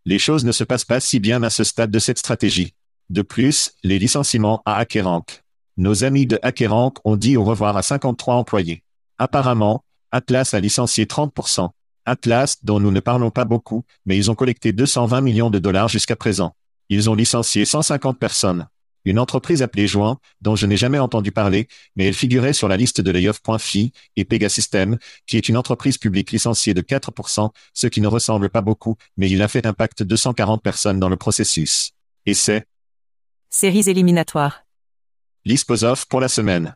[0.06, 2.74] Les choses ne se passent pas si bien à ce stade de cette stratégie.
[3.10, 5.44] De plus, les licenciements à Hackerank.
[5.76, 8.84] Nos amis de Hackerank ont dit au revoir à 53 employés.
[9.18, 11.70] Apparemment, Atlas a licencié 30%.
[12.06, 15.90] Atlas, dont nous ne parlons pas beaucoup, mais ils ont collecté 220 millions de dollars
[15.90, 16.56] jusqu'à présent.
[16.88, 18.68] Ils ont licencié 150 personnes.
[19.06, 22.78] Une entreprise appelée Joint, dont je n'ai jamais entendu parler, mais elle figurait sur la
[22.78, 28.02] liste de layoff.fi et Pegasystem, qui est une entreprise publique licenciée de 4%, ce qui
[28.02, 31.92] ne ressemble pas beaucoup, mais il a fait impact 240 personnes dans le processus.
[32.26, 32.66] Et c'est
[33.50, 34.64] Séries éliminatoires.
[35.46, 36.76] Lisposov pour la semaine.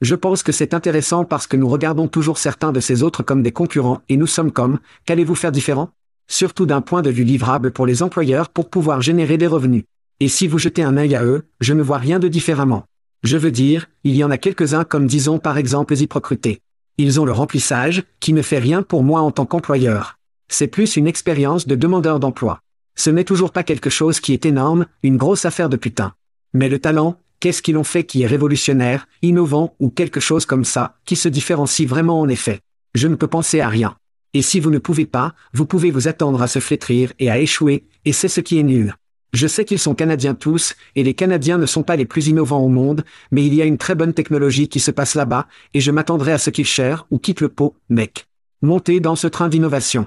[0.00, 3.42] Je pense que c'est intéressant parce que nous regardons toujours certains de ces autres comme
[3.42, 5.90] des concurrents et nous sommes comme, qu'allez-vous faire différent?
[6.28, 9.84] Surtout d'un point de vue livrable pour les employeurs pour pouvoir générer des revenus.
[10.20, 12.84] Et si vous jetez un œil à eux, je ne vois rien de différemment.
[13.22, 16.60] Je veux dire, il y en a quelques-uns comme disons par exemple Ziprecruté.
[16.98, 20.18] Ils ont le remplissage, qui ne fait rien pour moi en tant qu'employeur.
[20.48, 22.60] C'est plus une expérience de demandeur d'emploi.
[22.96, 26.12] Ce n'est toujours pas quelque chose qui est énorme, une grosse affaire de putain.
[26.52, 30.64] Mais le talent, Qu'est-ce qu'ils ont fait qui est révolutionnaire, innovant ou quelque chose comme
[30.64, 32.60] ça, qui se différencie vraiment en effet?
[32.94, 33.96] Je ne peux penser à rien.
[34.34, 37.38] Et si vous ne pouvez pas, vous pouvez vous attendre à se flétrir et à
[37.38, 38.94] échouer, et c'est ce qui est nul.
[39.32, 42.62] Je sais qu'ils sont Canadiens tous, et les Canadiens ne sont pas les plus innovants
[42.62, 45.80] au monde, mais il y a une très bonne technologie qui se passe là-bas, et
[45.80, 48.26] je m'attendrai à ce qu'ils chèrent ou quittent le pot, mec.
[48.62, 50.06] Montez dans ce train d'innovation.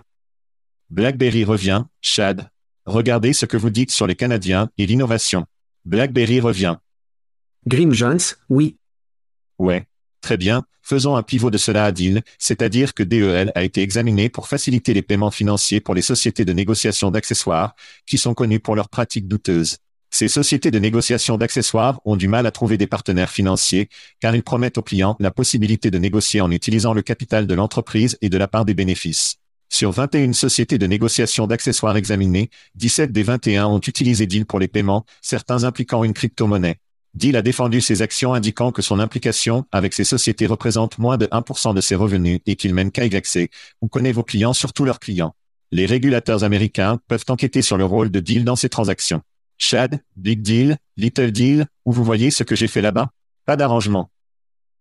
[0.89, 2.49] BlackBerry revient, Chad.
[2.85, 5.45] Regardez ce que vous dites sur les Canadiens et l'innovation.
[5.85, 6.75] BlackBerry revient.
[7.65, 8.75] Grim Jones, oui.
[9.57, 9.87] Ouais.
[10.23, 14.29] Très bien, faisons un pivot de cela à deal, c'est-à-dire que DEL a été examiné
[14.29, 17.75] pour faciliter les paiements financiers pour les sociétés de négociation d'accessoires,
[18.07, 19.79] qui sont connues pour leurs pratiques douteuses.
[20.11, 23.89] Ces sociétés de négociation d'accessoires ont du mal à trouver des partenaires financiers,
[24.21, 28.17] car ils promettent aux clients la possibilité de négocier en utilisant le capital de l'entreprise
[28.21, 29.35] et de la part des bénéfices.
[29.67, 34.69] Sur 21 sociétés de négociation d'accessoires examinées, 17 des 21 ont utilisé Deal pour les
[34.69, 36.77] paiements, certains impliquant une crypto-monnaie.
[37.15, 41.27] Deal a défendu ses actions indiquant que son implication avec ces sociétés représente moins de
[41.27, 43.49] 1% de ses revenus et qu'il mène y
[43.81, 45.35] ou connaît vos clients sur tous leurs clients.
[45.71, 49.21] Les régulateurs américains peuvent enquêter sur le rôle de Deal dans ces transactions.
[49.59, 53.09] Chad, Big Deal, Little Deal, où vous voyez ce que j'ai fait là-bas?
[53.45, 54.09] Pas d'arrangement.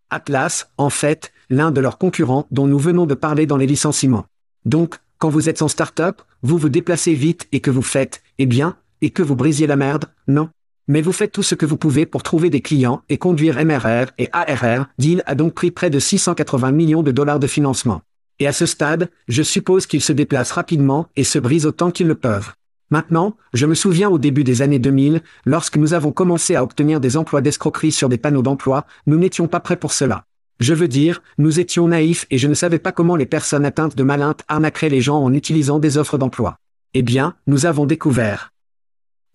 [0.08, 4.26] Atlas, en fait, l'un de leurs concurrents dont nous venons de parler dans les licenciements.
[4.64, 8.46] Donc, quand vous êtes en start-up, vous vous déplacez vite et que vous faites, eh
[8.46, 10.50] bien, et que vous brisiez la merde, non?
[10.88, 14.12] Mais vous faites tout ce que vous pouvez pour trouver des clients et conduire MRR
[14.18, 14.86] et ARR.
[14.98, 18.02] Deal a donc pris près de 680 millions de dollars de financement.
[18.38, 22.08] Et à ce stade, je suppose qu'ils se déplacent rapidement et se brisent autant qu'ils
[22.08, 22.52] le peuvent.
[22.90, 27.00] Maintenant, je me souviens au début des années 2000, lorsque nous avons commencé à obtenir
[27.00, 30.26] des emplois d'escroquerie sur des panneaux d'emploi, nous n'étions pas prêts pour cela.
[30.60, 33.96] Je veux dire, nous étions naïfs et je ne savais pas comment les personnes atteintes
[33.96, 36.58] de malinte arnaqueraient les gens en utilisant des offres d'emploi.
[36.94, 38.52] Eh bien, nous avons découvert.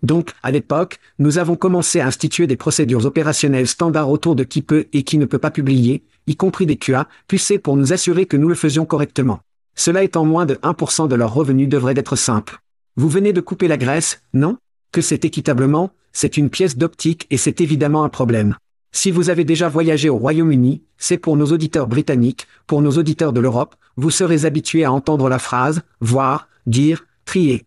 [0.03, 4.61] Donc, à l'époque, nous avons commencé à instituer des procédures opérationnelles standards autour de qui
[4.61, 8.25] peut et qui ne peut pas publier, y compris des QA, QC pour nous assurer
[8.25, 9.39] que nous le faisions correctement.
[9.75, 12.59] Cela étant moins de 1% de leurs revenus devrait être simple.
[12.95, 14.57] Vous venez de couper la graisse, non?
[14.91, 18.55] Que c'est équitablement, c'est une pièce d'optique et c'est évidemment un problème.
[18.91, 23.33] Si vous avez déjà voyagé au Royaume-Uni, c'est pour nos auditeurs britanniques, pour nos auditeurs
[23.33, 27.66] de l'Europe, vous serez habitués à entendre la phrase, voir, dire, trier.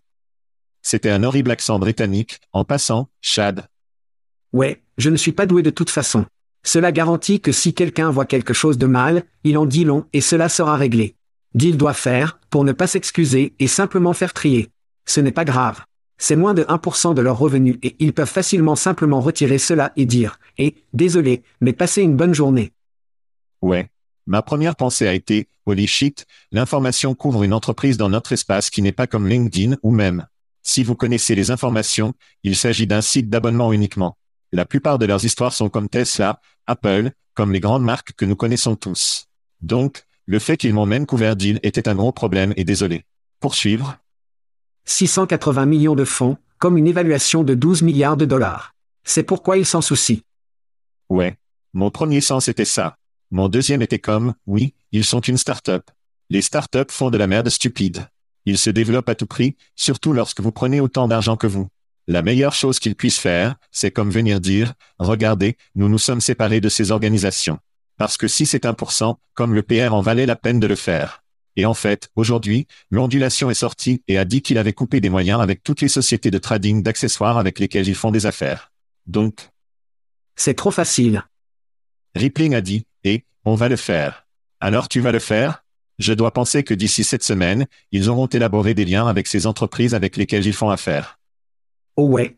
[0.81, 3.67] C'était un horrible accent britannique, en passant, Chad.
[4.53, 6.25] Ouais, je ne suis pas doué de toute façon.
[6.63, 10.21] Cela garantit que si quelqu'un voit quelque chose de mal, il en dit long et
[10.21, 11.15] cela sera réglé.
[11.53, 14.69] Dit doit faire, pour ne pas s'excuser et simplement faire trier.
[15.05, 15.81] Ce n'est pas grave.
[16.17, 20.05] C'est moins de 1% de leurs revenus et ils peuvent facilement simplement retirer cela et
[20.05, 22.73] dire, eh, désolé, mais passez une bonne journée.
[23.61, 23.89] Ouais.
[24.27, 28.83] Ma première pensée a été, holy shit, l'information couvre une entreprise dans notre espace qui
[28.83, 30.27] n'est pas comme LinkedIn ou même.
[30.63, 34.17] Si vous connaissez les informations, il s'agit d'un site d'abonnement uniquement.
[34.51, 38.35] La plupart de leurs histoires sont comme Tesla, Apple, comme les grandes marques que nous
[38.35, 39.27] connaissons tous.
[39.61, 43.05] Donc, le fait qu'ils m'ont même couvert deal était un gros problème et désolé.
[43.39, 43.97] Poursuivre.
[44.85, 48.75] 680 millions de fonds, comme une évaluation de 12 milliards de dollars.
[49.03, 50.19] C'est pourquoi ils s'en soucient.
[51.09, 51.37] Ouais.
[51.73, 52.97] Mon premier sens était ça.
[53.31, 55.89] Mon deuxième était comme, oui, ils sont une start-up.
[56.29, 58.07] Les start-up font de la merde stupide.
[58.45, 61.67] Ils se développent à tout prix, surtout lorsque vous prenez autant d'argent que vous.
[62.07, 66.61] La meilleure chose qu'ils puissent faire, c'est comme venir dire, regardez, nous nous sommes séparés
[66.61, 67.59] de ces organisations.
[67.97, 71.23] Parce que si c'est 1%, comme le PR en valait la peine de le faire.
[71.55, 75.41] Et en fait, aujourd'hui, l'ondulation est sortie et a dit qu'il avait coupé des moyens
[75.41, 78.71] avec toutes les sociétés de trading d'accessoires avec lesquelles ils font des affaires.
[79.05, 79.49] Donc.
[80.35, 81.23] C'est trop facile.
[82.15, 84.25] Rippling a dit, et, on va le faire.
[84.59, 85.63] Alors tu vas le faire?
[86.01, 89.93] Je dois penser que d'ici cette semaine, ils auront élaboré des liens avec ces entreprises
[89.93, 91.19] avec lesquelles ils font affaire.
[91.95, 92.37] Oh ouais.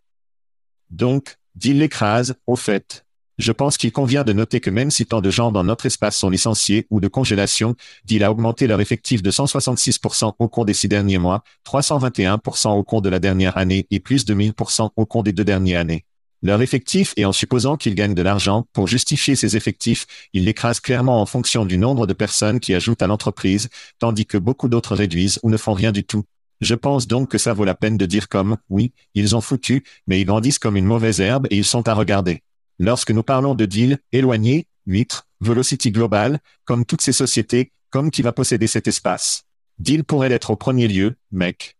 [0.89, 3.05] Donc, dit l'écrase, au fait.
[3.37, 6.17] Je pense qu'il convient de noter que même si tant de gens dans notre espace
[6.17, 7.73] sont licenciés ou de congélation,
[8.03, 12.83] DIL a augmenté leur effectif de 166% au cours des six derniers mois, 321% au
[12.83, 16.03] cours de la dernière année et plus de 1000% au cours des deux dernières années.
[16.45, 20.81] Leur effectif et en supposant qu'ils gagnent de l'argent pour justifier ces effectifs, ils l'écrasent
[20.81, 24.93] clairement en fonction du nombre de personnes qui ajoutent à l'entreprise, tandis que beaucoup d'autres
[24.93, 26.25] réduisent ou ne font rien du tout.
[26.59, 29.85] Je pense donc que ça vaut la peine de dire comme, oui, ils ont foutu,
[30.05, 32.41] mais ils grandissent comme une mauvaise herbe et ils sont à regarder.
[32.77, 38.21] Lorsque nous parlons de deal, éloigné, huître, Velocity Global, comme toutes ces sociétés, comme qui
[38.21, 39.43] va posséder cet espace.
[39.79, 41.77] Deal pourrait être au premier lieu, mec.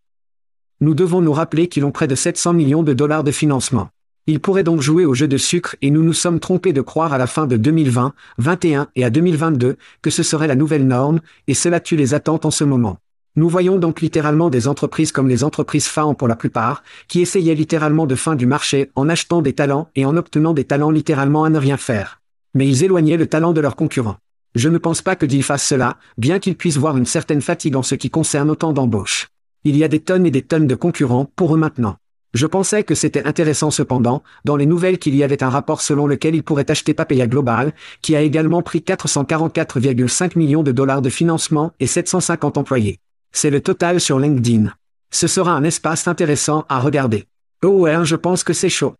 [0.80, 3.90] Nous devons nous rappeler qu'ils ont près de 700 millions de dollars de financement.
[4.26, 7.12] Il pourrait donc jouer au jeu de sucre et nous nous sommes trompés de croire
[7.12, 11.20] à la fin de 2020, 21 et à 2022 que ce serait la nouvelle norme,
[11.48, 13.00] et cela tue les attentes en ce moment.
[13.36, 17.54] Nous voyons donc littéralement des entreprises comme les entreprises FAAN pour la plupart, qui essayaient
[17.54, 21.44] littéralement de fin du marché en achetant des talents et en obtenant des talents littéralement
[21.44, 22.22] à ne rien faire.
[22.54, 24.18] Mais ils éloignaient le talent de leurs concurrents.
[24.56, 27.76] Je ne pense pas que Deal fasse cela, bien qu'ils puissent voir une certaine fatigue
[27.76, 29.28] en ce qui concerne autant d'embauches.
[29.66, 31.98] Il y a des tonnes et des tonnes de concurrents pour eux maintenant.
[32.34, 36.08] Je pensais que c'était intéressant cependant, dans les nouvelles qu'il y avait un rapport selon
[36.08, 41.10] lequel ils pourraient acheter Papeya Global, qui a également pris 444,5 millions de dollars de
[41.10, 43.00] financement et 750 employés.
[43.32, 44.74] C'est le total sur LinkedIn.
[45.12, 47.26] Ce sera un espace intéressant à regarder.
[47.64, 48.96] Oh ouais, je pense que c'est chaud.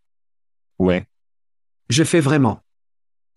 [0.78, 1.06] Ouais.
[1.90, 2.60] Je fais vraiment.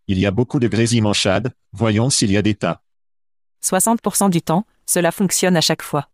[0.08, 2.82] Il y a beaucoup de grésillements Chad, voyons s'il y a des tas.
[3.64, 6.08] 60% du temps, cela fonctionne à chaque fois.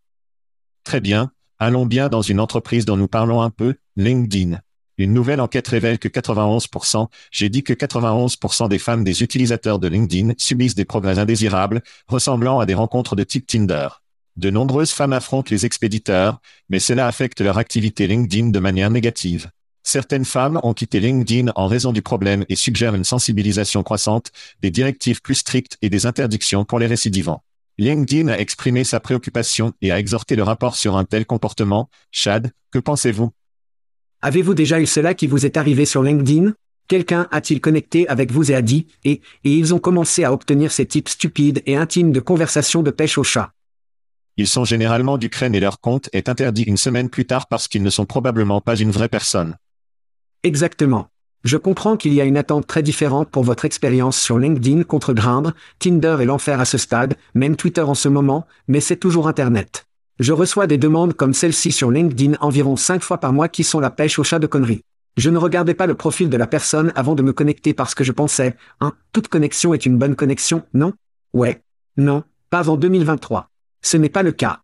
[0.84, 4.60] Très bien, allons bien dans une entreprise dont nous parlons un peu, LinkedIn.
[4.96, 9.88] Une nouvelle enquête révèle que 91%, j'ai dit que 91% des femmes des utilisateurs de
[9.88, 13.88] LinkedIn subissent des progrès indésirables, ressemblant à des rencontres de type Tinder.
[14.36, 19.50] De nombreuses femmes affrontent les expéditeurs, mais cela affecte leur activité LinkedIn de manière négative.
[19.82, 24.70] Certaines femmes ont quitté LinkedIn en raison du problème et suggèrent une sensibilisation croissante, des
[24.70, 27.42] directives plus strictes et des interdictions pour les récidivants.
[27.78, 31.90] LinkedIn a exprimé sa préoccupation et a exhorté le rapport sur un tel comportement.
[32.12, 33.32] Chad, que pensez-vous?
[34.22, 36.54] Avez-vous déjà eu cela qui vous est arrivé sur LinkedIn?
[36.86, 40.70] Quelqu'un a-t-il connecté avec vous et a dit, et, et ils ont commencé à obtenir
[40.70, 43.52] ces types stupides et intimes de conversations de pêche au chat.
[44.36, 47.82] Ils sont généralement d'Ukraine et leur compte est interdit une semaine plus tard parce qu'ils
[47.82, 49.56] ne sont probablement pas une vraie personne.
[50.42, 51.08] Exactement.
[51.44, 55.12] Je comprends qu'il y a une attente très différente pour votre expérience sur LinkedIn contre
[55.12, 59.28] Grindr, Tinder et l'enfer à ce stade, même Twitter en ce moment, mais c'est toujours
[59.28, 59.86] Internet.
[60.18, 63.78] Je reçois des demandes comme celle-ci sur LinkedIn environ cinq fois par mois qui sont
[63.78, 64.80] la pêche au chat de conneries.
[65.18, 68.04] Je ne regardais pas le profil de la personne avant de me connecter parce que
[68.04, 70.94] je pensais, hein, toute connexion est une bonne connexion, non?
[71.34, 71.60] Ouais.
[71.98, 73.50] Non, pas en 2023.
[73.82, 74.60] Ce n'est pas le cas.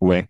[0.00, 0.26] Ouais.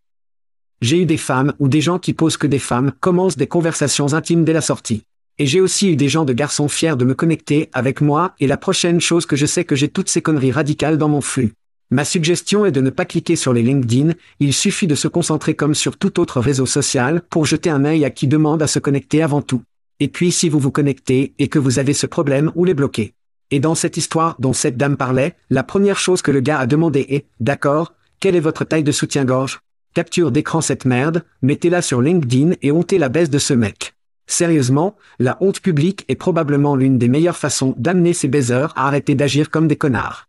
[0.82, 4.12] J'ai eu des femmes ou des gens qui posent que des femmes commencent des conversations
[4.12, 5.04] intimes dès la sortie.
[5.38, 8.46] Et j'ai aussi eu des gens de garçons fiers de me connecter avec moi et
[8.46, 11.54] la prochaine chose que je sais que j'ai toutes ces conneries radicales dans mon flux.
[11.90, 15.54] Ma suggestion est de ne pas cliquer sur les LinkedIn, il suffit de se concentrer
[15.54, 18.78] comme sur tout autre réseau social pour jeter un œil à qui demande à se
[18.78, 19.62] connecter avant tout.
[20.00, 23.12] Et puis si vous vous connectez et que vous avez ce problème ou les bloquer.
[23.50, 26.66] Et dans cette histoire dont cette dame parlait, la première chose que le gars a
[26.66, 29.60] demandé est, d'accord, quelle est votre taille de soutien-gorge?
[29.92, 33.91] Capture d'écran cette merde, mettez-la sur LinkedIn et hontez la baisse de ce mec.
[34.26, 39.14] Sérieusement, la honte publique est probablement l'une des meilleures façons d'amener ces baiseurs à arrêter
[39.14, 40.28] d'agir comme des connards.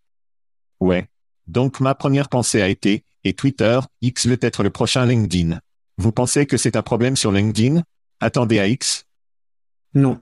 [0.79, 1.07] Ouais.
[1.47, 5.59] Donc ma première pensée a été, et Twitter, X veut être le prochain LinkedIn.
[5.97, 7.83] Vous pensez que c'est un problème sur LinkedIn?
[8.19, 9.05] Attendez à X
[9.93, 10.19] Non.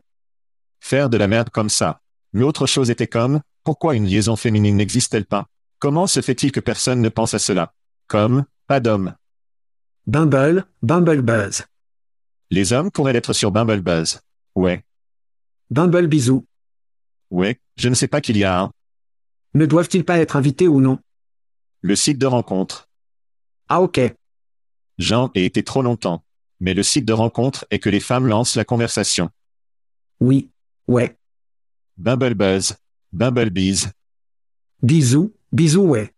[0.79, 2.01] Faire de la merde comme ça.
[2.33, 5.45] L'autre chose était comme, pourquoi une liaison féminine n'existe-t-elle pas?
[5.79, 7.73] Comment se fait-il que personne ne pense à cela?
[8.07, 9.15] Comme, pas d'hommes.
[10.07, 11.65] Bumble, Bumble Buzz.
[12.51, 14.19] Les hommes pourraient être sur Bumble Buzz.
[14.55, 14.83] Ouais.
[15.69, 16.45] Bumble Bisou.
[17.29, 18.71] Ouais, je ne sais pas qu'il y a un.
[19.53, 20.99] Ne doivent-ils pas être invités ou non?
[21.79, 22.89] Le site de rencontre.
[23.69, 24.01] Ah ok.
[24.97, 26.25] Jean ai été trop longtemps.
[26.59, 29.29] Mais le site de rencontre est que les femmes lancent la conversation.
[30.19, 30.51] Oui.
[30.87, 31.17] Ouais.
[31.95, 32.75] Bumble Buzz.
[33.13, 33.87] Bumble Bees.
[34.83, 36.13] Bisous, bisous ouais.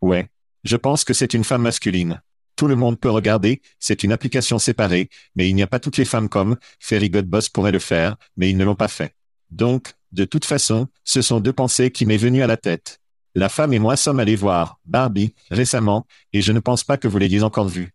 [0.00, 0.30] Ouais.
[0.64, 2.22] Je pense que c'est une femme masculine.
[2.56, 5.96] Tout le monde peut regarder, c'est une application séparée, mais il n'y a pas toutes
[5.96, 9.14] les femmes comme Ferry Godboss pourrait le faire, mais ils ne l'ont pas fait.
[9.50, 13.00] Donc, de toute façon, ce sont deux pensées qui m'est venues à la tête.
[13.34, 17.08] La femme et moi sommes allés voir Barbie récemment, et je ne pense pas que
[17.08, 17.92] vous l'ayez encore vue.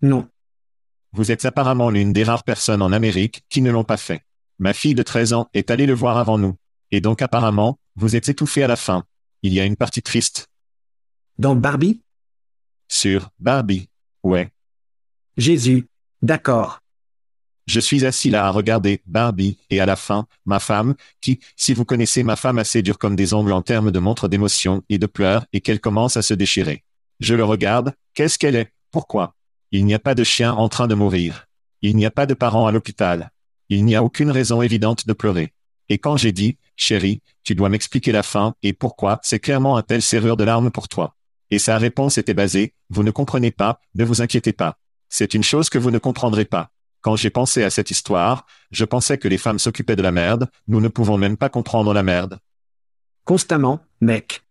[0.00, 0.28] Non.
[1.12, 4.22] Vous êtes apparemment l'une des rares personnes en Amérique qui ne l'ont pas fait.
[4.58, 6.54] Ma fille de 13 ans est allée le voir avant nous.
[6.92, 9.04] Et donc apparemment, vous êtes étouffé à la fin.
[9.42, 10.48] Il y a une partie triste.
[11.38, 12.03] Dans Barbie?
[12.94, 13.88] Sur Barbie.
[14.22, 14.52] Ouais.
[15.36, 15.88] Jésus.
[16.22, 16.78] D'accord.
[17.66, 21.74] Je suis assis là à regarder Barbie, et à la fin, ma femme, qui, si
[21.74, 24.98] vous connaissez ma femme assez dure comme des ongles en termes de montre d'émotion et
[24.98, 26.84] de pleurs, et qu'elle commence à se déchirer.
[27.18, 28.72] Je le regarde, qu'est-ce qu'elle est?
[28.92, 29.34] Pourquoi?
[29.72, 31.46] Il n'y a pas de chien en train de mourir.
[31.82, 33.32] Il n'y a pas de parents à l'hôpital.
[33.70, 35.52] Il n'y a aucune raison évidente de pleurer.
[35.88, 39.82] Et quand j'ai dit, chérie, tu dois m'expliquer la fin et pourquoi, c'est clairement un
[39.82, 41.16] tel serrure de larmes pour toi.
[41.50, 44.78] Et sa réponse était basée, vous ne comprenez pas, ne vous inquiétez pas.
[45.08, 46.70] C'est une chose que vous ne comprendrez pas.
[47.00, 50.48] Quand j'ai pensé à cette histoire, je pensais que les femmes s'occupaient de la merde,
[50.68, 52.38] nous ne pouvons même pas comprendre la merde.
[53.24, 54.42] Constamment, mec.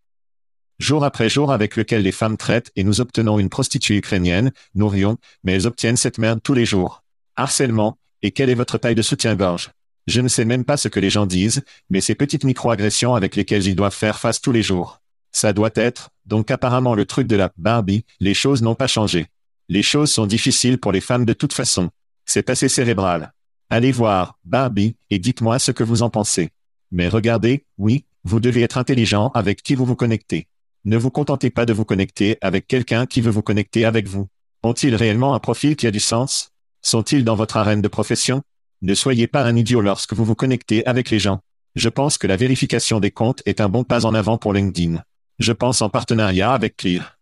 [0.79, 4.87] Jour après jour avec lequel les femmes traitent et nous obtenons une prostituée ukrainienne, nous
[4.87, 7.03] rions, mais elles obtiennent cette merde tous les jours.
[7.35, 9.71] Harcèlement, et quelle est votre taille de soutien-gorge?
[10.07, 13.35] Je ne sais même pas ce que les gens disent, mais ces petites micro-agressions avec
[13.35, 15.02] lesquelles ils doivent faire face tous les jours.
[15.33, 19.27] Ça doit être, donc apparemment le truc de la Barbie, les choses n'ont pas changé.
[19.67, 21.89] Les choses sont difficiles pour les femmes de toute façon.
[22.25, 23.33] C'est assez cérébral.
[23.69, 26.51] Allez voir, Barbie, et dites-moi ce que vous en pensez.
[26.91, 30.47] Mais regardez, oui, vous devez être intelligent avec qui vous vous connectez.
[30.85, 34.27] Ne vous contentez pas de vous connecter avec quelqu'un qui veut vous connecter avec vous.
[34.61, 36.51] Ont-ils réellement un profil qui a du sens?
[36.81, 38.43] Sont-ils dans votre arène de profession?
[38.81, 41.39] Ne soyez pas un idiot lorsque vous vous connectez avec les gens.
[41.75, 45.01] Je pense que la vérification des comptes est un bon pas en avant pour LinkedIn.
[45.39, 47.17] Je pense en partenariat avec Clear.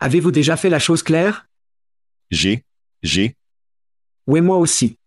[0.00, 1.46] Avez-vous déjà fait la chose claire?
[2.30, 2.64] J'ai,
[3.02, 3.36] j'ai,
[4.26, 4.98] Oui, moi aussi.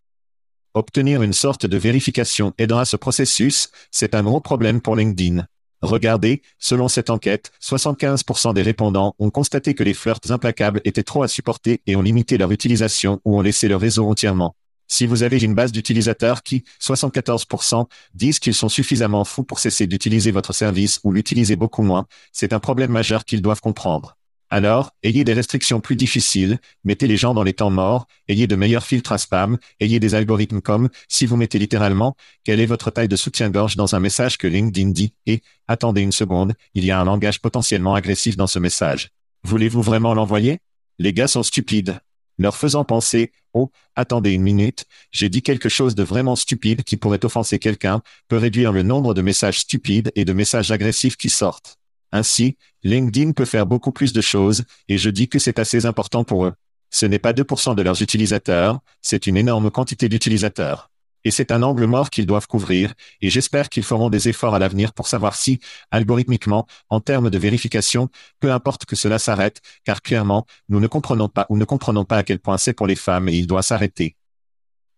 [0.74, 5.46] obtenir une sorte de vérification aidant à ce processus, c'est un gros problème pour LinkedIn.
[5.80, 11.22] Regardez, selon cette enquête, 75% des répondants ont constaté que les flirts implacables étaient trop
[11.22, 14.56] à supporter et ont limité leur utilisation ou ont laissé leur réseau entièrement.
[14.88, 19.86] Si vous avez une base d'utilisateurs qui, 74%, disent qu'ils sont suffisamment fous pour cesser
[19.86, 24.16] d'utiliser votre service ou l'utiliser beaucoup moins, c'est un problème majeur qu'ils doivent comprendre.
[24.50, 28.56] Alors, ayez des restrictions plus difficiles, mettez les gens dans les temps morts, ayez de
[28.56, 32.90] meilleurs filtres à spam, ayez des algorithmes comme, si vous mettez littéralement, quelle est votre
[32.90, 36.90] taille de soutien-gorge dans un message que LinkedIn dit, et, attendez une seconde, il y
[36.90, 39.10] a un langage potentiellement agressif dans ce message.
[39.44, 40.60] Voulez-vous vraiment l'envoyer?
[40.98, 42.00] Les gars sont stupides.
[42.38, 46.96] Leur faisant penser, oh, attendez une minute, j'ai dit quelque chose de vraiment stupide qui
[46.96, 51.30] pourrait offenser quelqu'un, peut réduire le nombre de messages stupides et de messages agressifs qui
[51.30, 51.78] sortent.
[52.12, 56.24] Ainsi, LinkedIn peut faire beaucoup plus de choses, et je dis que c'est assez important
[56.24, 56.54] pour eux.
[56.90, 60.90] Ce n'est pas 2% de leurs utilisateurs, c'est une énorme quantité d'utilisateurs.
[61.24, 64.58] Et c'est un angle mort qu'ils doivent couvrir, et j'espère qu'ils feront des efforts à
[64.58, 68.08] l'avenir pour savoir si, algorithmiquement, en termes de vérification,
[68.40, 72.18] peu importe que cela s'arrête, car clairement, nous ne comprenons pas ou ne comprenons pas
[72.18, 74.16] à quel point c'est pour les femmes et il doit s'arrêter.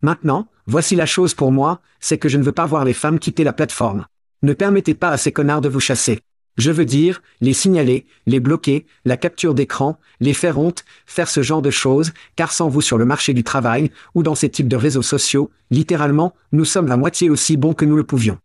[0.02, 3.18] Maintenant, voici la chose pour moi, c'est que je ne veux pas voir les femmes
[3.18, 4.06] quitter la plateforme.
[4.42, 6.20] Ne permettez pas à ces connards de vous chasser.
[6.60, 11.42] Je veux dire, les signaler, les bloquer, la capture d'écran, les faire honte, faire ce
[11.42, 14.68] genre de choses, car sans vous sur le marché du travail, ou dans ces types
[14.68, 18.38] de réseaux sociaux, littéralement, nous sommes la moitié aussi bons que nous le pouvions.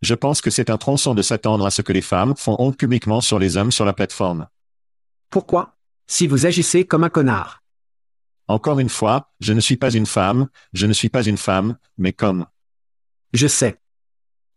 [0.00, 2.76] Je pense que c'est un tronçon de s'attendre à ce que les femmes font honte
[2.76, 4.46] publiquement sur les hommes sur la plateforme.
[5.28, 5.74] Pourquoi?
[6.06, 7.64] Si vous agissez comme un connard.
[8.46, 11.78] Encore une fois, je ne suis pas une femme, je ne suis pas une femme,
[11.98, 12.46] mais comme.
[13.32, 13.80] Je sais.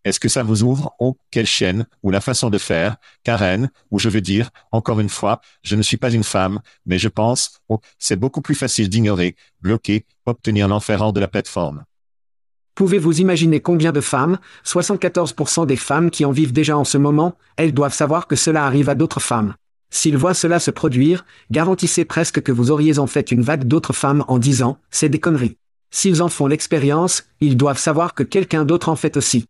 [0.04, 4.00] Est-ce que ça vous ouvre, oh, quelle chaîne, ou la façon de faire, Karen, ou
[4.00, 7.60] je veux dire, encore une fois, je ne suis pas une femme, mais je pense,
[7.70, 11.84] oh, c'est beaucoup plus facile d'ignorer, bloquer, obtenir l'enferrant de la plateforme.
[12.76, 17.36] Pouvez-vous imaginer combien de femmes, 74% des femmes qui en vivent déjà en ce moment,
[17.56, 19.56] elles doivent savoir que cela arrive à d'autres femmes?
[19.90, 23.94] S'ils voient cela se produire, garantissez presque que vous auriez en fait une vague d'autres
[23.94, 25.58] femmes en disant, c'est des conneries.
[25.90, 29.46] S'ils en font l'expérience, ils doivent savoir que quelqu'un d'autre en fait aussi.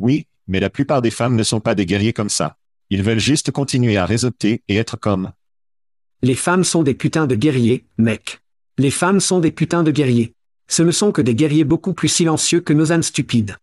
[0.00, 2.56] Oui, mais la plupart des femmes ne sont pas des guerriers comme ça.
[2.88, 5.30] Ils veulent juste continuer à réseauter et être comme.
[6.22, 8.40] Les femmes sont des putains de guerriers, mec.
[8.78, 10.34] Les femmes sont des putains de guerriers.
[10.68, 13.56] Ce ne sont que des guerriers beaucoup plus silencieux que nos ânes stupides.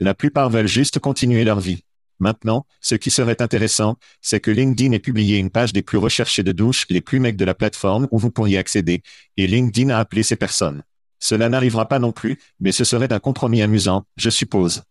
[0.00, 1.84] La plupart veulent juste continuer leur vie.
[2.20, 6.42] Maintenant, ce qui serait intéressant, c'est que LinkedIn ait publié une page des plus recherchés
[6.42, 9.02] de douche, les plus mecs de la plateforme où vous pourriez accéder,
[9.36, 10.82] et LinkedIn a appelé ces personnes.
[11.18, 14.82] Cela n'arrivera pas non plus, mais ce serait un compromis amusant, je suppose.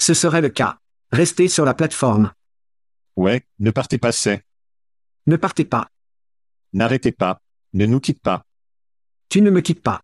[0.00, 0.78] Ce serait le cas.
[1.12, 2.32] Restez sur la plateforme.
[3.16, 4.42] Ouais, ne partez pas, c'est.
[5.26, 5.88] Ne partez pas.
[6.72, 7.42] N'arrêtez pas.
[7.74, 8.46] Ne nous quitte pas.
[9.28, 10.00] Tu ne me quittes pas.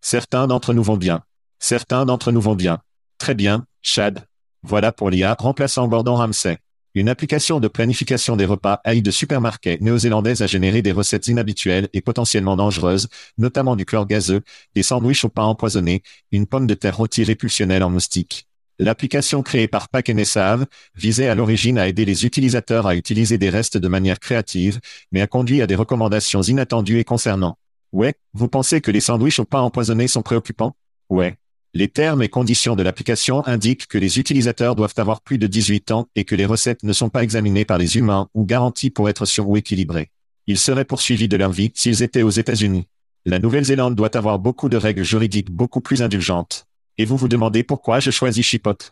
[0.00, 1.22] Certains d'entre nous vont bien.
[1.58, 2.80] Certains d'entre nous vont bien.
[3.18, 4.26] Très bien, Chad.
[4.62, 6.56] Voilà pour l'IA remplaçant Gordon Ramsay.
[6.94, 11.90] Une application de planification des repas AI de supermarket néo-zélandaise a généré des recettes inhabituelles
[11.92, 14.40] et potentiellement dangereuses, notamment du chlore gazeux,
[14.74, 16.02] des sandwichs au pain empoisonné,
[16.32, 18.49] une pomme de terre rôtie répulsionnelle en moustique.
[18.82, 20.64] L'application créée par Nessav
[20.94, 24.80] visait à l'origine à aider les utilisateurs à utiliser des restes de manière créative,
[25.12, 27.58] mais a conduit à des recommandations inattendues et concernant.
[27.92, 30.76] Ouais, vous pensez que les sandwichs au pain empoisonné sont préoccupants?
[31.10, 31.36] Ouais.
[31.74, 35.90] Les termes et conditions de l'application indiquent que les utilisateurs doivent avoir plus de 18
[35.90, 39.10] ans et que les recettes ne sont pas examinées par les humains ou garanties pour
[39.10, 40.10] être sûres ou équilibrées.
[40.46, 42.88] Ils seraient poursuivis de leur vie s'ils étaient aux États-Unis.
[43.26, 46.66] La Nouvelle-Zélande doit avoir beaucoup de règles juridiques beaucoup plus indulgentes.
[47.00, 48.90] Et vous vous demandez pourquoi je choisis Chipotle.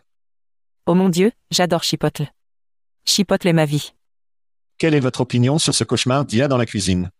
[0.87, 2.31] Oh mon Dieu, j'adore Chipotle.
[3.05, 3.93] Chipotle est ma vie.
[4.79, 7.11] Quelle est votre opinion sur ce cauchemar d'IA dans la cuisine?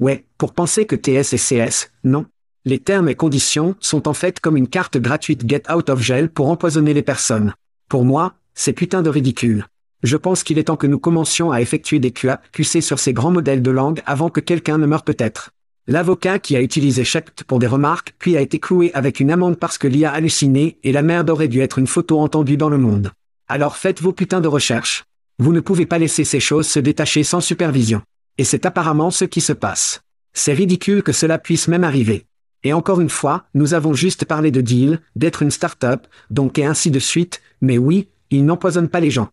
[0.00, 2.26] Ouais, pour penser que TS et CS, non.
[2.66, 6.28] Les termes et conditions sont en fait comme une carte gratuite Get Out of Jail
[6.28, 7.54] pour empoisonner les personnes.
[7.88, 9.66] Pour moi, c'est putain de ridicule.
[10.02, 13.14] Je pense qu'il est temps que nous commencions à effectuer des QA, QC sur ces
[13.14, 15.52] grands modèles de langue avant que quelqu'un ne meure peut-être.
[15.88, 19.58] L'avocat qui a utilisé Shept pour des remarques puis a été cloué avec une amende
[19.58, 22.78] parce que l'IA halluciné et la merde aurait dû être une photo entendue dans le
[22.78, 23.10] monde.
[23.48, 25.04] Alors faites vos putains de recherches.
[25.40, 28.00] Vous ne pouvez pas laisser ces choses se détacher sans supervision.
[28.38, 30.02] Et c'est apparemment ce qui se passe.
[30.32, 32.26] C'est ridicule que cela puisse même arriver.
[32.62, 36.64] Et encore une fois, nous avons juste parlé de deal, d'être une start-up, donc et
[36.64, 39.30] ainsi de suite, mais oui, ils n'empoisonnent pas les gens.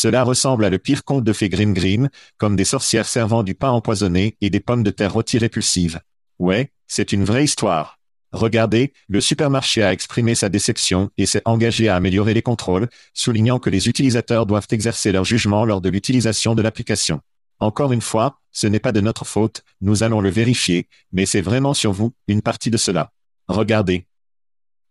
[0.00, 3.56] Cela ressemble à le pire conte de fées Grim Grim, comme des sorcières servant du
[3.56, 5.98] pain empoisonné et des pommes de terre rôties répulsives.
[6.38, 7.98] Ouais, c'est une vraie histoire.
[8.30, 13.58] Regardez, le supermarché a exprimé sa déception et s'est engagé à améliorer les contrôles, soulignant
[13.58, 17.20] que les utilisateurs doivent exercer leur jugement lors de l'utilisation de l'application.
[17.58, 21.40] Encore une fois, ce n'est pas de notre faute, nous allons le vérifier, mais c'est
[21.40, 23.10] vraiment sur vous, une partie de cela.
[23.48, 24.06] Regardez.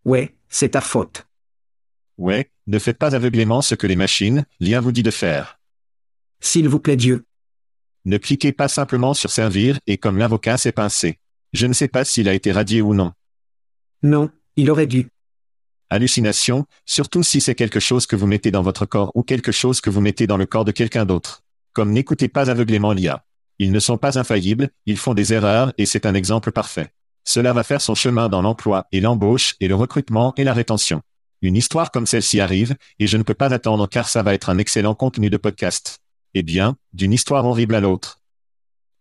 [0.04, 1.27] Ouais, c'est ta faute.
[2.18, 5.60] Ouais, ne faites pas aveuglément ce que les machines, l'IA vous dit de faire.
[6.40, 7.26] S'il vous plaît Dieu.
[8.06, 11.20] Ne cliquez pas simplement sur servir et comme l'avocat s'est pincé.
[11.54, 13.12] Je ne sais pas s'il a été radié ou non.
[14.02, 15.10] Non, il aurait dû.
[15.90, 19.80] Hallucination, surtout si c'est quelque chose que vous mettez dans votre corps ou quelque chose
[19.80, 21.44] que vous mettez dans le corps de quelqu'un d'autre.
[21.74, 23.26] Comme n'écoutez pas aveuglément l'IA.
[23.60, 26.94] Ils ne sont pas infaillibles, ils font des erreurs et c'est un exemple parfait.
[27.24, 31.02] Cela va faire son chemin dans l'emploi et l'embauche et le recrutement et la rétention.
[31.42, 34.50] Une histoire comme celle-ci arrive, et je ne peux pas attendre car ça va être
[34.50, 36.00] un excellent contenu de podcast.
[36.34, 38.22] Eh bien, d'une histoire horrible à l'autre.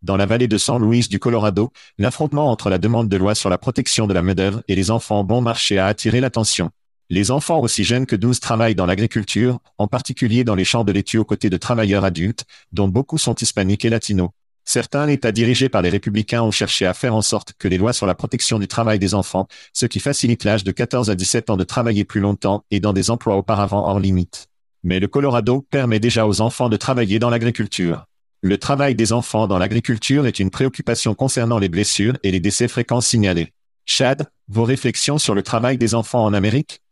[0.02, 3.48] Dans la vallée de San Luis du Colorado, l'affrontement entre la demande de loi sur
[3.48, 6.70] la protection de la main-d'œuvre et les enfants bon marché a attiré l'attention.
[7.08, 10.92] Les enfants aussi jeunes que 12 travaillent dans l'agriculture, en particulier dans les champs de
[10.92, 14.30] laitue aux côtés de travailleurs adultes, dont beaucoup sont hispaniques et latinos.
[14.68, 17.92] Certains États dirigés par les républicains ont cherché à faire en sorte que les lois
[17.92, 21.50] sur la protection du travail des enfants, ce qui facilite l'âge de 14 à 17
[21.50, 24.48] ans de travailler plus longtemps et dans des emplois auparavant hors limite.
[24.82, 28.06] Mais le Colorado permet déjà aux enfants de travailler dans l'agriculture.
[28.42, 32.66] Le travail des enfants dans l'agriculture est une préoccupation concernant les blessures et les décès
[32.66, 33.52] fréquents signalés.
[33.84, 36.82] Chad, vos réflexions sur le travail des enfants en Amérique?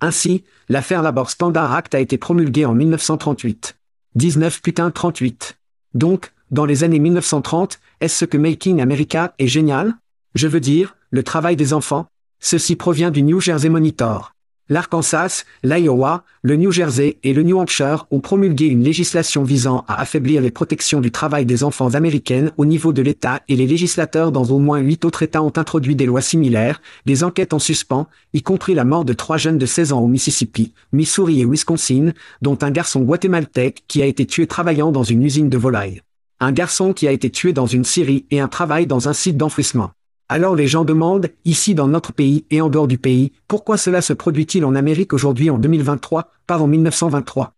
[0.00, 3.76] Ainsi, l'affaire Labor Standard Act a été promulguée en 1938.
[4.14, 5.58] 19 putain 38.
[5.94, 9.94] Donc, dans les années 1930, est-ce ce que Making America est génial?
[10.34, 12.06] Je veux dire, le travail des enfants
[12.40, 14.34] Ceci provient du New Jersey Monitor.
[14.68, 20.00] L'Arkansas, l'Iowa, le New Jersey et le New Hampshire ont promulgué une législation visant à
[20.00, 24.30] affaiblir les protections du travail des enfants américaines au niveau de l'État et les législateurs
[24.30, 28.08] dans au moins huit autres États ont introduit des lois similaires, des enquêtes en suspens,
[28.34, 32.12] y compris la mort de trois jeunes de 16 ans au Mississippi, Missouri et Wisconsin,
[32.42, 36.02] dont un garçon guatémaltèque qui a été tué travaillant dans une usine de volailles.
[36.44, 39.36] Un garçon qui a été tué dans une scierie et un travail dans un site
[39.36, 39.92] d'enfouissement.
[40.28, 44.02] Alors les gens demandent, ici dans notre pays et en dehors du pays, pourquoi cela
[44.02, 47.54] se produit-il en Amérique aujourd'hui en 2023, pas en 1923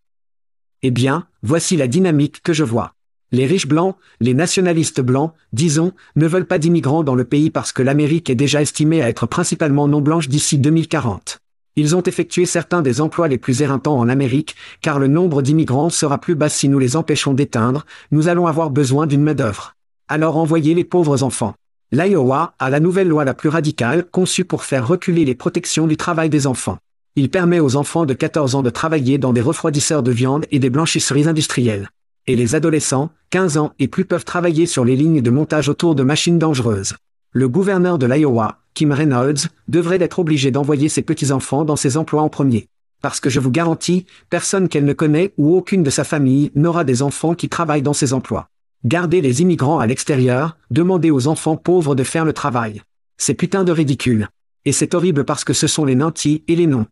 [0.83, 2.93] Eh bien, voici la dynamique que je vois.
[3.33, 7.73] Les riches blancs, les nationalistes blancs, disons, ne veulent pas d'immigrants dans le pays parce
[7.73, 11.41] que l'Amérique est déjà estimée à être principalement non blanche d'ici 2040.
[11.77, 15.91] Ils ont effectué certains des emplois les plus éreintants en Amérique, car le nombre d'immigrants
[15.91, 19.75] sera plus bas si nous les empêchons d'éteindre, nous allons avoir besoin d'une main-d'œuvre.
[20.07, 21.55] Alors envoyez les pauvres enfants.
[21.91, 25.97] L'Iowa a la nouvelle loi la plus radicale conçue pour faire reculer les protections du
[25.97, 26.79] travail des enfants.
[27.17, 30.61] Il permet aux enfants de 14 ans de travailler dans des refroidisseurs de viande et
[30.61, 31.89] des blanchisseries industrielles.
[32.27, 35.95] Et les adolescents, 15 ans et plus peuvent travailler sur les lignes de montage autour
[35.95, 36.95] de machines dangereuses.
[37.33, 42.23] Le gouverneur de l'Iowa, Kim Reynolds, devrait être obligé d'envoyer ses petits-enfants dans ces emplois
[42.23, 42.69] en premier.
[43.01, 46.85] Parce que je vous garantis, personne qu'elle ne connaît ou aucune de sa famille n'aura
[46.85, 48.49] des enfants qui travaillent dans ces emplois.
[48.85, 52.83] Gardez les immigrants à l'extérieur, demandez aux enfants pauvres de faire le travail.
[53.17, 54.29] C'est putain de ridicule.
[54.65, 56.87] Et c'est horrible parce que ce sont les nantis et les noms.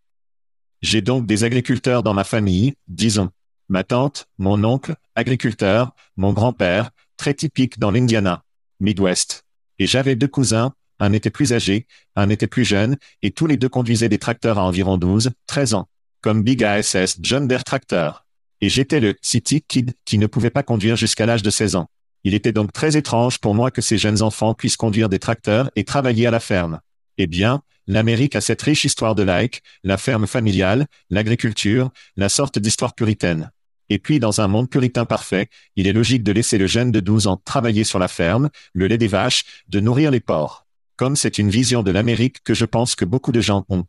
[0.81, 3.29] J'ai donc des agriculteurs dans ma famille, disons.
[3.69, 8.43] Ma tante, mon oncle, agriculteur, mon grand-père, très typique dans l'Indiana,
[8.79, 9.45] Midwest.
[9.79, 10.73] Et j'avais deux cousins,
[11.03, 11.85] un était plus âgé,
[12.15, 15.73] un était plus jeune, et tous les deux conduisaient des tracteurs à environ 12, 13
[15.73, 15.87] ans.
[16.21, 18.23] Comme Big ASS John Deere Tractor
[18.63, 21.89] et j'étais le City Kid qui ne pouvait pas conduire jusqu'à l'âge de 16 ans.
[22.23, 25.69] Il était donc très étrange pour moi que ces jeunes enfants puissent conduire des tracteurs
[25.75, 26.79] et travailler à la ferme.
[27.17, 32.57] Eh bien, l'Amérique a cette riche histoire de like, la ferme familiale, l'agriculture, la sorte
[32.57, 33.51] d'histoire puritaine.
[33.89, 37.01] Et puis dans un monde puritain parfait, il est logique de laisser le jeune de
[37.01, 40.62] 12 ans travailler sur la ferme, le lait des vaches, de nourrir les porcs.
[40.95, 43.85] Comme c'est une vision de l'Amérique que je pense que beaucoup de gens ont.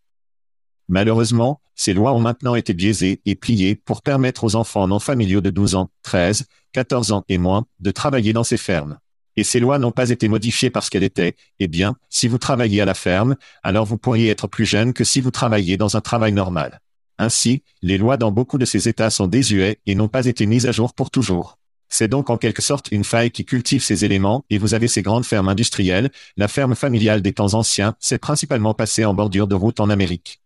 [0.88, 5.40] Malheureusement, ces lois ont maintenant été biaisées et pliées pour permettre aux enfants non familiaux
[5.40, 8.98] de 12 ans, 13, 14 ans et moins de travailler dans ces fermes.
[9.36, 12.80] Et ces lois n'ont pas été modifiées parce qu'elles étaient, eh bien, si vous travaillez
[12.80, 16.00] à la ferme, alors vous pourriez être plus jeune que si vous travailliez dans un
[16.00, 16.80] travail normal.
[17.18, 20.66] Ainsi, les lois dans beaucoup de ces États sont désuets et n'ont pas été mises
[20.66, 21.58] à jour pour toujours.
[21.96, 25.00] C'est donc en quelque sorte une faille qui cultive ces éléments et vous avez ces
[25.00, 29.54] grandes fermes industrielles, la ferme familiale des temps anciens, c'est principalement passé en bordure de
[29.54, 30.42] route en Amérique.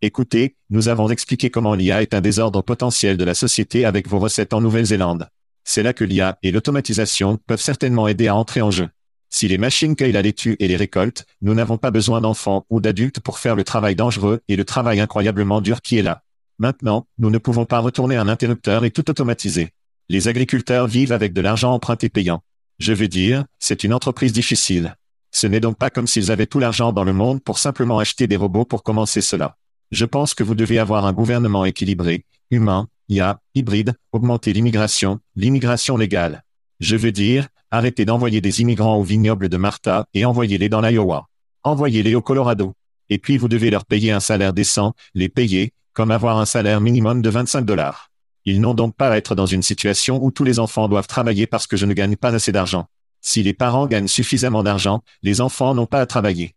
[0.00, 4.20] Écoutez, nous avons expliqué comment l'IA est un désordre potentiel de la société avec vos
[4.20, 5.28] recettes en Nouvelle-Zélande.
[5.64, 8.90] C'est là que l'IA et l'automatisation peuvent certainement aider à entrer en jeu.
[9.28, 12.80] Si les machines cueillent la laitue et les récoltent, nous n'avons pas besoin d'enfants ou
[12.80, 16.22] d'adultes pour faire le travail dangereux et le travail incroyablement dur qui est là.
[16.60, 19.72] Maintenant, nous ne pouvons pas retourner un interrupteur et tout automatiser.
[20.10, 22.42] Les agriculteurs vivent avec de l'argent emprunté payant.
[22.80, 24.96] Je veux dire, c'est une entreprise difficile.
[25.30, 28.26] Ce n'est donc pas comme s'ils avaient tout l'argent dans le monde pour simplement acheter
[28.26, 29.56] des robots pour commencer cela.
[29.92, 35.96] Je pense que vous devez avoir un gouvernement équilibré, humain, IA, hybride, augmenter l'immigration, l'immigration
[35.96, 36.42] légale.
[36.80, 41.28] Je veux dire, arrêtez d'envoyer des immigrants au vignoble de Martha et envoyez-les dans l'Iowa.
[41.62, 42.74] Envoyez-les au Colorado.
[43.10, 46.80] Et puis vous devez leur payer un salaire décent, les payer, comme avoir un salaire
[46.80, 48.09] minimum de 25 dollars.
[48.44, 51.46] Ils n'ont donc pas à être dans une situation où tous les enfants doivent travailler
[51.46, 52.86] parce que je ne gagne pas assez d'argent.
[53.20, 56.54] Si les parents gagnent suffisamment d'argent, les enfants n'ont pas à travailler.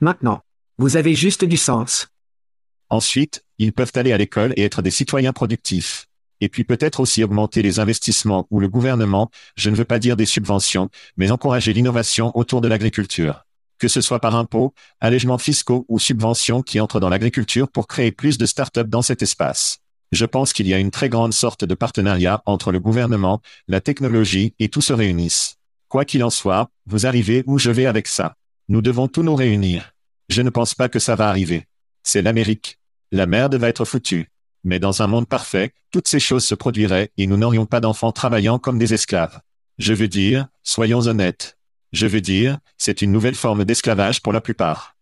[0.00, 0.42] Maintenant.
[0.78, 2.08] Vous avez juste du sens.
[2.90, 6.06] Ensuite, ils peuvent aller à l'école et être des citoyens productifs.
[6.42, 10.18] Et puis peut-être aussi augmenter les investissements ou le gouvernement, je ne veux pas dire
[10.18, 13.46] des subventions, mais encourager l'innovation autour de l'agriculture.
[13.78, 18.12] Que ce soit par impôts, allègements fiscaux ou subventions qui entrent dans l'agriculture pour créer
[18.12, 19.78] plus de start-up dans cet espace.
[20.16, 23.82] Je pense qu'il y a une très grande sorte de partenariat entre le gouvernement, la
[23.82, 25.58] technologie et tout se réunissent.
[25.90, 28.34] Quoi qu'il en soit, vous arrivez où je vais avec ça.
[28.70, 29.92] Nous devons tous nous réunir.
[30.30, 31.66] Je ne pense pas que ça va arriver.
[32.02, 32.78] C'est l'Amérique.
[33.12, 34.30] La merde va être foutue.
[34.64, 38.10] Mais dans un monde parfait, toutes ces choses se produiraient et nous n'aurions pas d'enfants
[38.10, 39.40] travaillant comme des esclaves.
[39.76, 41.58] Je veux dire, soyons honnêtes.
[41.92, 44.96] Je veux dire, c'est une nouvelle forme d'esclavage pour la plupart.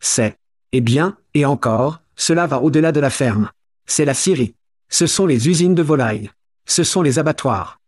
[0.00, 0.36] C'est.
[0.72, 3.52] Eh bien, et encore, cela va au-delà de la ferme.
[3.86, 4.54] C'est la Syrie.
[4.88, 6.30] Ce sont les usines de volailles.
[6.66, 7.80] Ce sont les abattoirs.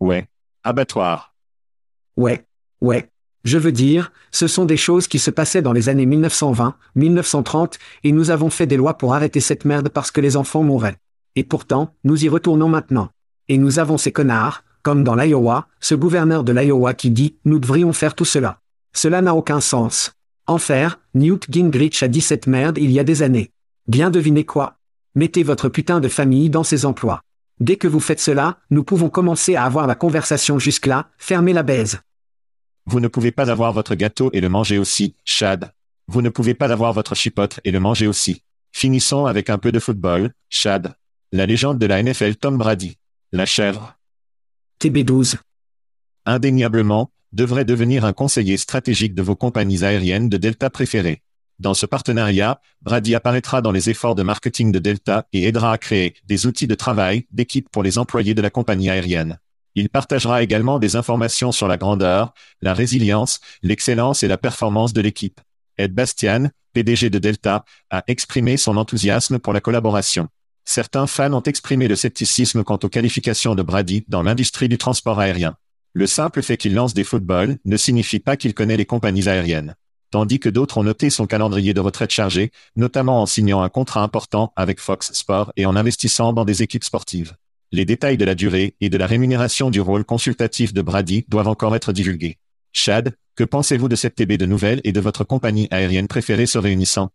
[0.00, 0.26] Ouais.
[0.64, 1.34] Abattoirs.
[2.16, 2.44] Ouais.
[2.80, 3.08] Ouais.
[3.44, 7.78] Je veux dire, ce sont des choses qui se passaient dans les années 1920, 1930,
[8.04, 10.96] et nous avons fait des lois pour arrêter cette merde parce que les enfants mouraient.
[11.34, 13.10] Et pourtant, nous y retournons maintenant.
[13.48, 17.58] Et nous avons ces connards, comme dans l'Iowa, ce gouverneur de l'Iowa qui dit, nous
[17.58, 18.60] devrions faire tout cela.
[18.92, 20.12] Cela n'a aucun sens.
[20.46, 23.50] En faire, Newt Gingrich a dit cette merde il y a des années.
[23.86, 24.78] Bien devinez quoi?
[25.14, 27.20] Mettez votre putain de famille dans ses emplois.
[27.60, 31.62] Dès que vous faites cela, nous pouvons commencer à avoir la conversation jusque-là, fermez la
[31.62, 32.00] baise.
[32.86, 35.72] Vous ne pouvez pas avoir votre gâteau et le manger aussi, Chad.
[36.08, 38.42] Vous ne pouvez pas avoir votre chipotle et le manger aussi.
[38.72, 40.94] Finissons avec un peu de football, Chad.
[41.30, 42.96] La légende de la NFL Tom Brady.
[43.32, 43.98] La chèvre.
[44.80, 45.36] TB12.
[46.24, 51.22] Indéniablement, devrait devenir un conseiller stratégique de vos compagnies aériennes de Delta préférées.
[51.62, 55.78] Dans ce partenariat, Brady apparaîtra dans les efforts de marketing de Delta et aidera à
[55.78, 59.38] créer des outils de travail, d'équipe pour les employés de la compagnie aérienne.
[59.76, 65.02] Il partagera également des informations sur la grandeur, la résilience, l'excellence et la performance de
[65.02, 65.40] l'équipe.
[65.78, 70.26] Ed Bastian, PDG de Delta, a exprimé son enthousiasme pour la collaboration.
[70.64, 75.20] Certains fans ont exprimé le scepticisme quant aux qualifications de Brady dans l'industrie du transport
[75.20, 75.54] aérien.
[75.92, 79.76] Le simple fait qu'il lance des footballs ne signifie pas qu'il connaît les compagnies aériennes.
[80.12, 84.02] Tandis que d'autres ont noté son calendrier de retraite chargé, notamment en signant un contrat
[84.02, 87.32] important avec Fox Sport et en investissant dans des équipes sportives.
[87.72, 91.48] Les détails de la durée et de la rémunération du rôle consultatif de Brady doivent
[91.48, 92.36] encore être divulgués.
[92.74, 96.58] Chad, que pensez-vous de cette TB de nouvelles et de votre compagnie aérienne préférée se
[96.58, 97.08] réunissant?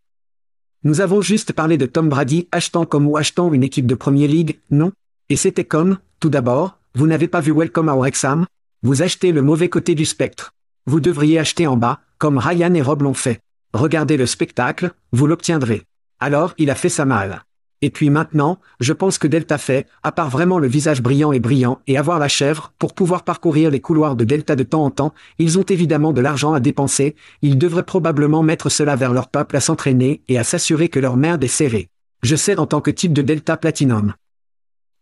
[0.83, 4.27] Nous avons juste parlé de Tom Brady achetant comme ou achetant une équipe de Premier
[4.27, 4.91] League, non?
[5.29, 8.47] Et c'était comme, tout d'abord, vous n'avez pas vu Welcome à Wrexham?
[8.81, 10.55] Vous achetez le mauvais côté du spectre.
[10.87, 13.41] Vous devriez acheter en bas, comme Ryan et Rob l'ont fait.
[13.73, 15.83] Regardez le spectacle, vous l'obtiendrez.
[16.21, 17.43] Alors il a fait sa mal.
[17.81, 21.41] Et puis maintenant, je pense que Delta fait, à part vraiment le visage brillant et
[21.41, 24.89] brillant et avoir la chèvre, pour pouvoir parcourir les couloirs de Delta de temps en
[24.89, 29.27] temps, ils ont évidemment de l'argent à dépenser, ils devraient probablement mettre cela vers leur
[29.27, 31.89] peuple à s'entraîner et à s'assurer que leur merde est serrée.
[32.23, 34.13] Je sais en tant que type de Delta Platinum.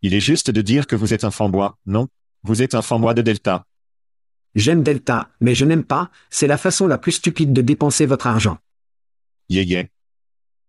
[0.01, 2.07] Il est juste de dire que vous êtes un fanbois, non?
[2.43, 3.65] Vous êtes un fanbois de Delta.
[4.55, 8.25] J'aime Delta, mais je n'aime pas, c'est la façon la plus stupide de dépenser votre
[8.25, 8.57] argent.
[9.49, 9.83] Yeah yeah.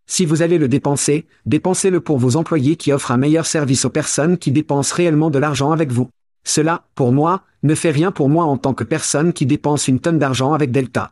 [0.09, 3.91] Si vous allez le dépenser, dépensez-le pour vos employés qui offrent un meilleur service aux
[3.91, 6.11] personnes qui dépensent réellement de l'argent avec vous.
[6.45, 10.01] Cela, pour moi, ne fait rien pour moi en tant que personne qui dépense une
[10.01, 11.11] tonne d'argent avec Delta.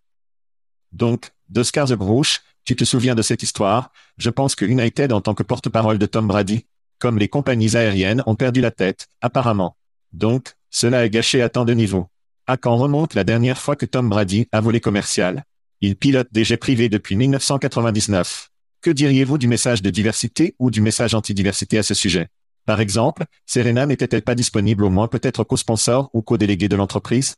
[0.93, 3.91] Donc, d'Oscar The Grouch, tu te souviens de cette histoire?
[4.17, 6.67] Je pense que United en tant que porte-parole de Tom Brady,
[6.99, 9.77] comme les compagnies aériennes ont perdu la tête, apparemment.
[10.13, 12.09] Donc, cela est gâché à tant de niveaux.
[12.47, 15.45] À quand remonte la dernière fois que Tom Brady a volé commercial?
[15.81, 18.51] Il pilote des jets privés depuis 1999.
[18.83, 22.29] Que diriez-vous du message de diversité ou du message anti-diversité à ce sujet?
[22.67, 27.37] Par exemple, Serena n'était-elle pas disponible au moins peut-être co-sponsor ou co-délégué de l'entreprise?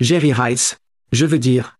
[0.00, 0.78] Jerry Rice.
[1.12, 1.78] Je veux dire.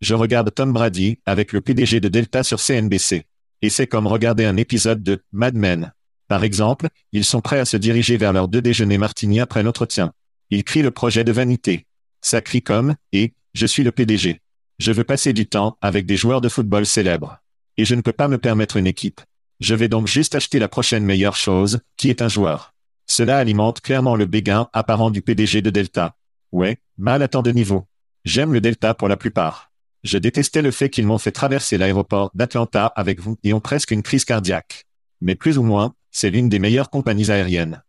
[0.00, 3.26] Je regarde Tom Brady avec le PDG de Delta sur CNBC.
[3.60, 5.92] Et c'est comme regarder un épisode de Mad Men.
[6.28, 10.14] Par exemple, ils sont prêts à se diriger vers leur deux déjeuners martini après l'entretien.
[10.50, 11.86] Ils crient le projet de vanité.
[12.20, 14.40] Ça crie comme, et, je suis le PDG.
[14.78, 17.38] Je veux passer du temps avec des joueurs de football célèbres.
[17.76, 19.20] Et je ne peux pas me permettre une équipe.
[19.60, 22.74] Je vais donc juste acheter la prochaine meilleure chose, qui est un joueur.
[23.06, 26.16] Cela alimente clairement le béguin apparent du PDG de Delta.
[26.52, 27.86] Ouais, mal à tant de niveaux.
[28.24, 29.72] J'aime le Delta pour la plupart.
[30.04, 33.90] Je détestais le fait qu'ils m'ont fait traverser l'aéroport d'Atlanta avec vous et ont presque
[33.90, 34.86] une crise cardiaque.
[35.20, 37.82] Mais plus ou moins, c'est l'une des meilleures compagnies aériennes.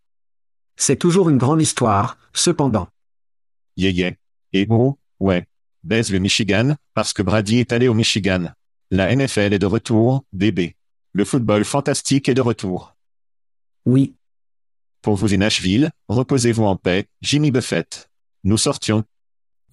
[0.82, 2.88] C'est toujours une grande histoire, cependant.
[3.76, 4.12] Yeah yeah.
[4.54, 5.46] Et oh, ouais.
[5.84, 8.54] Baise le Michigan, parce que Brady est allé au Michigan.
[8.90, 10.78] La NFL est de retour, bébé.
[11.12, 12.96] Le football fantastique est de retour.
[13.86, 14.16] Oui.
[15.02, 18.10] Pour vous et Nashville, reposez-vous en paix, Jimmy Buffett.
[18.46, 19.04] Nous sortions.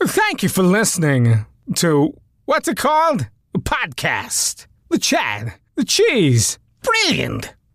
[0.01, 1.45] Thank you for listening
[1.77, 2.15] to
[2.47, 3.29] what's it called?
[3.55, 4.67] A podcast.
[4.91, 5.53] The Chad.
[5.77, 6.59] The Cheese.
[6.83, 7.56] Brilliant.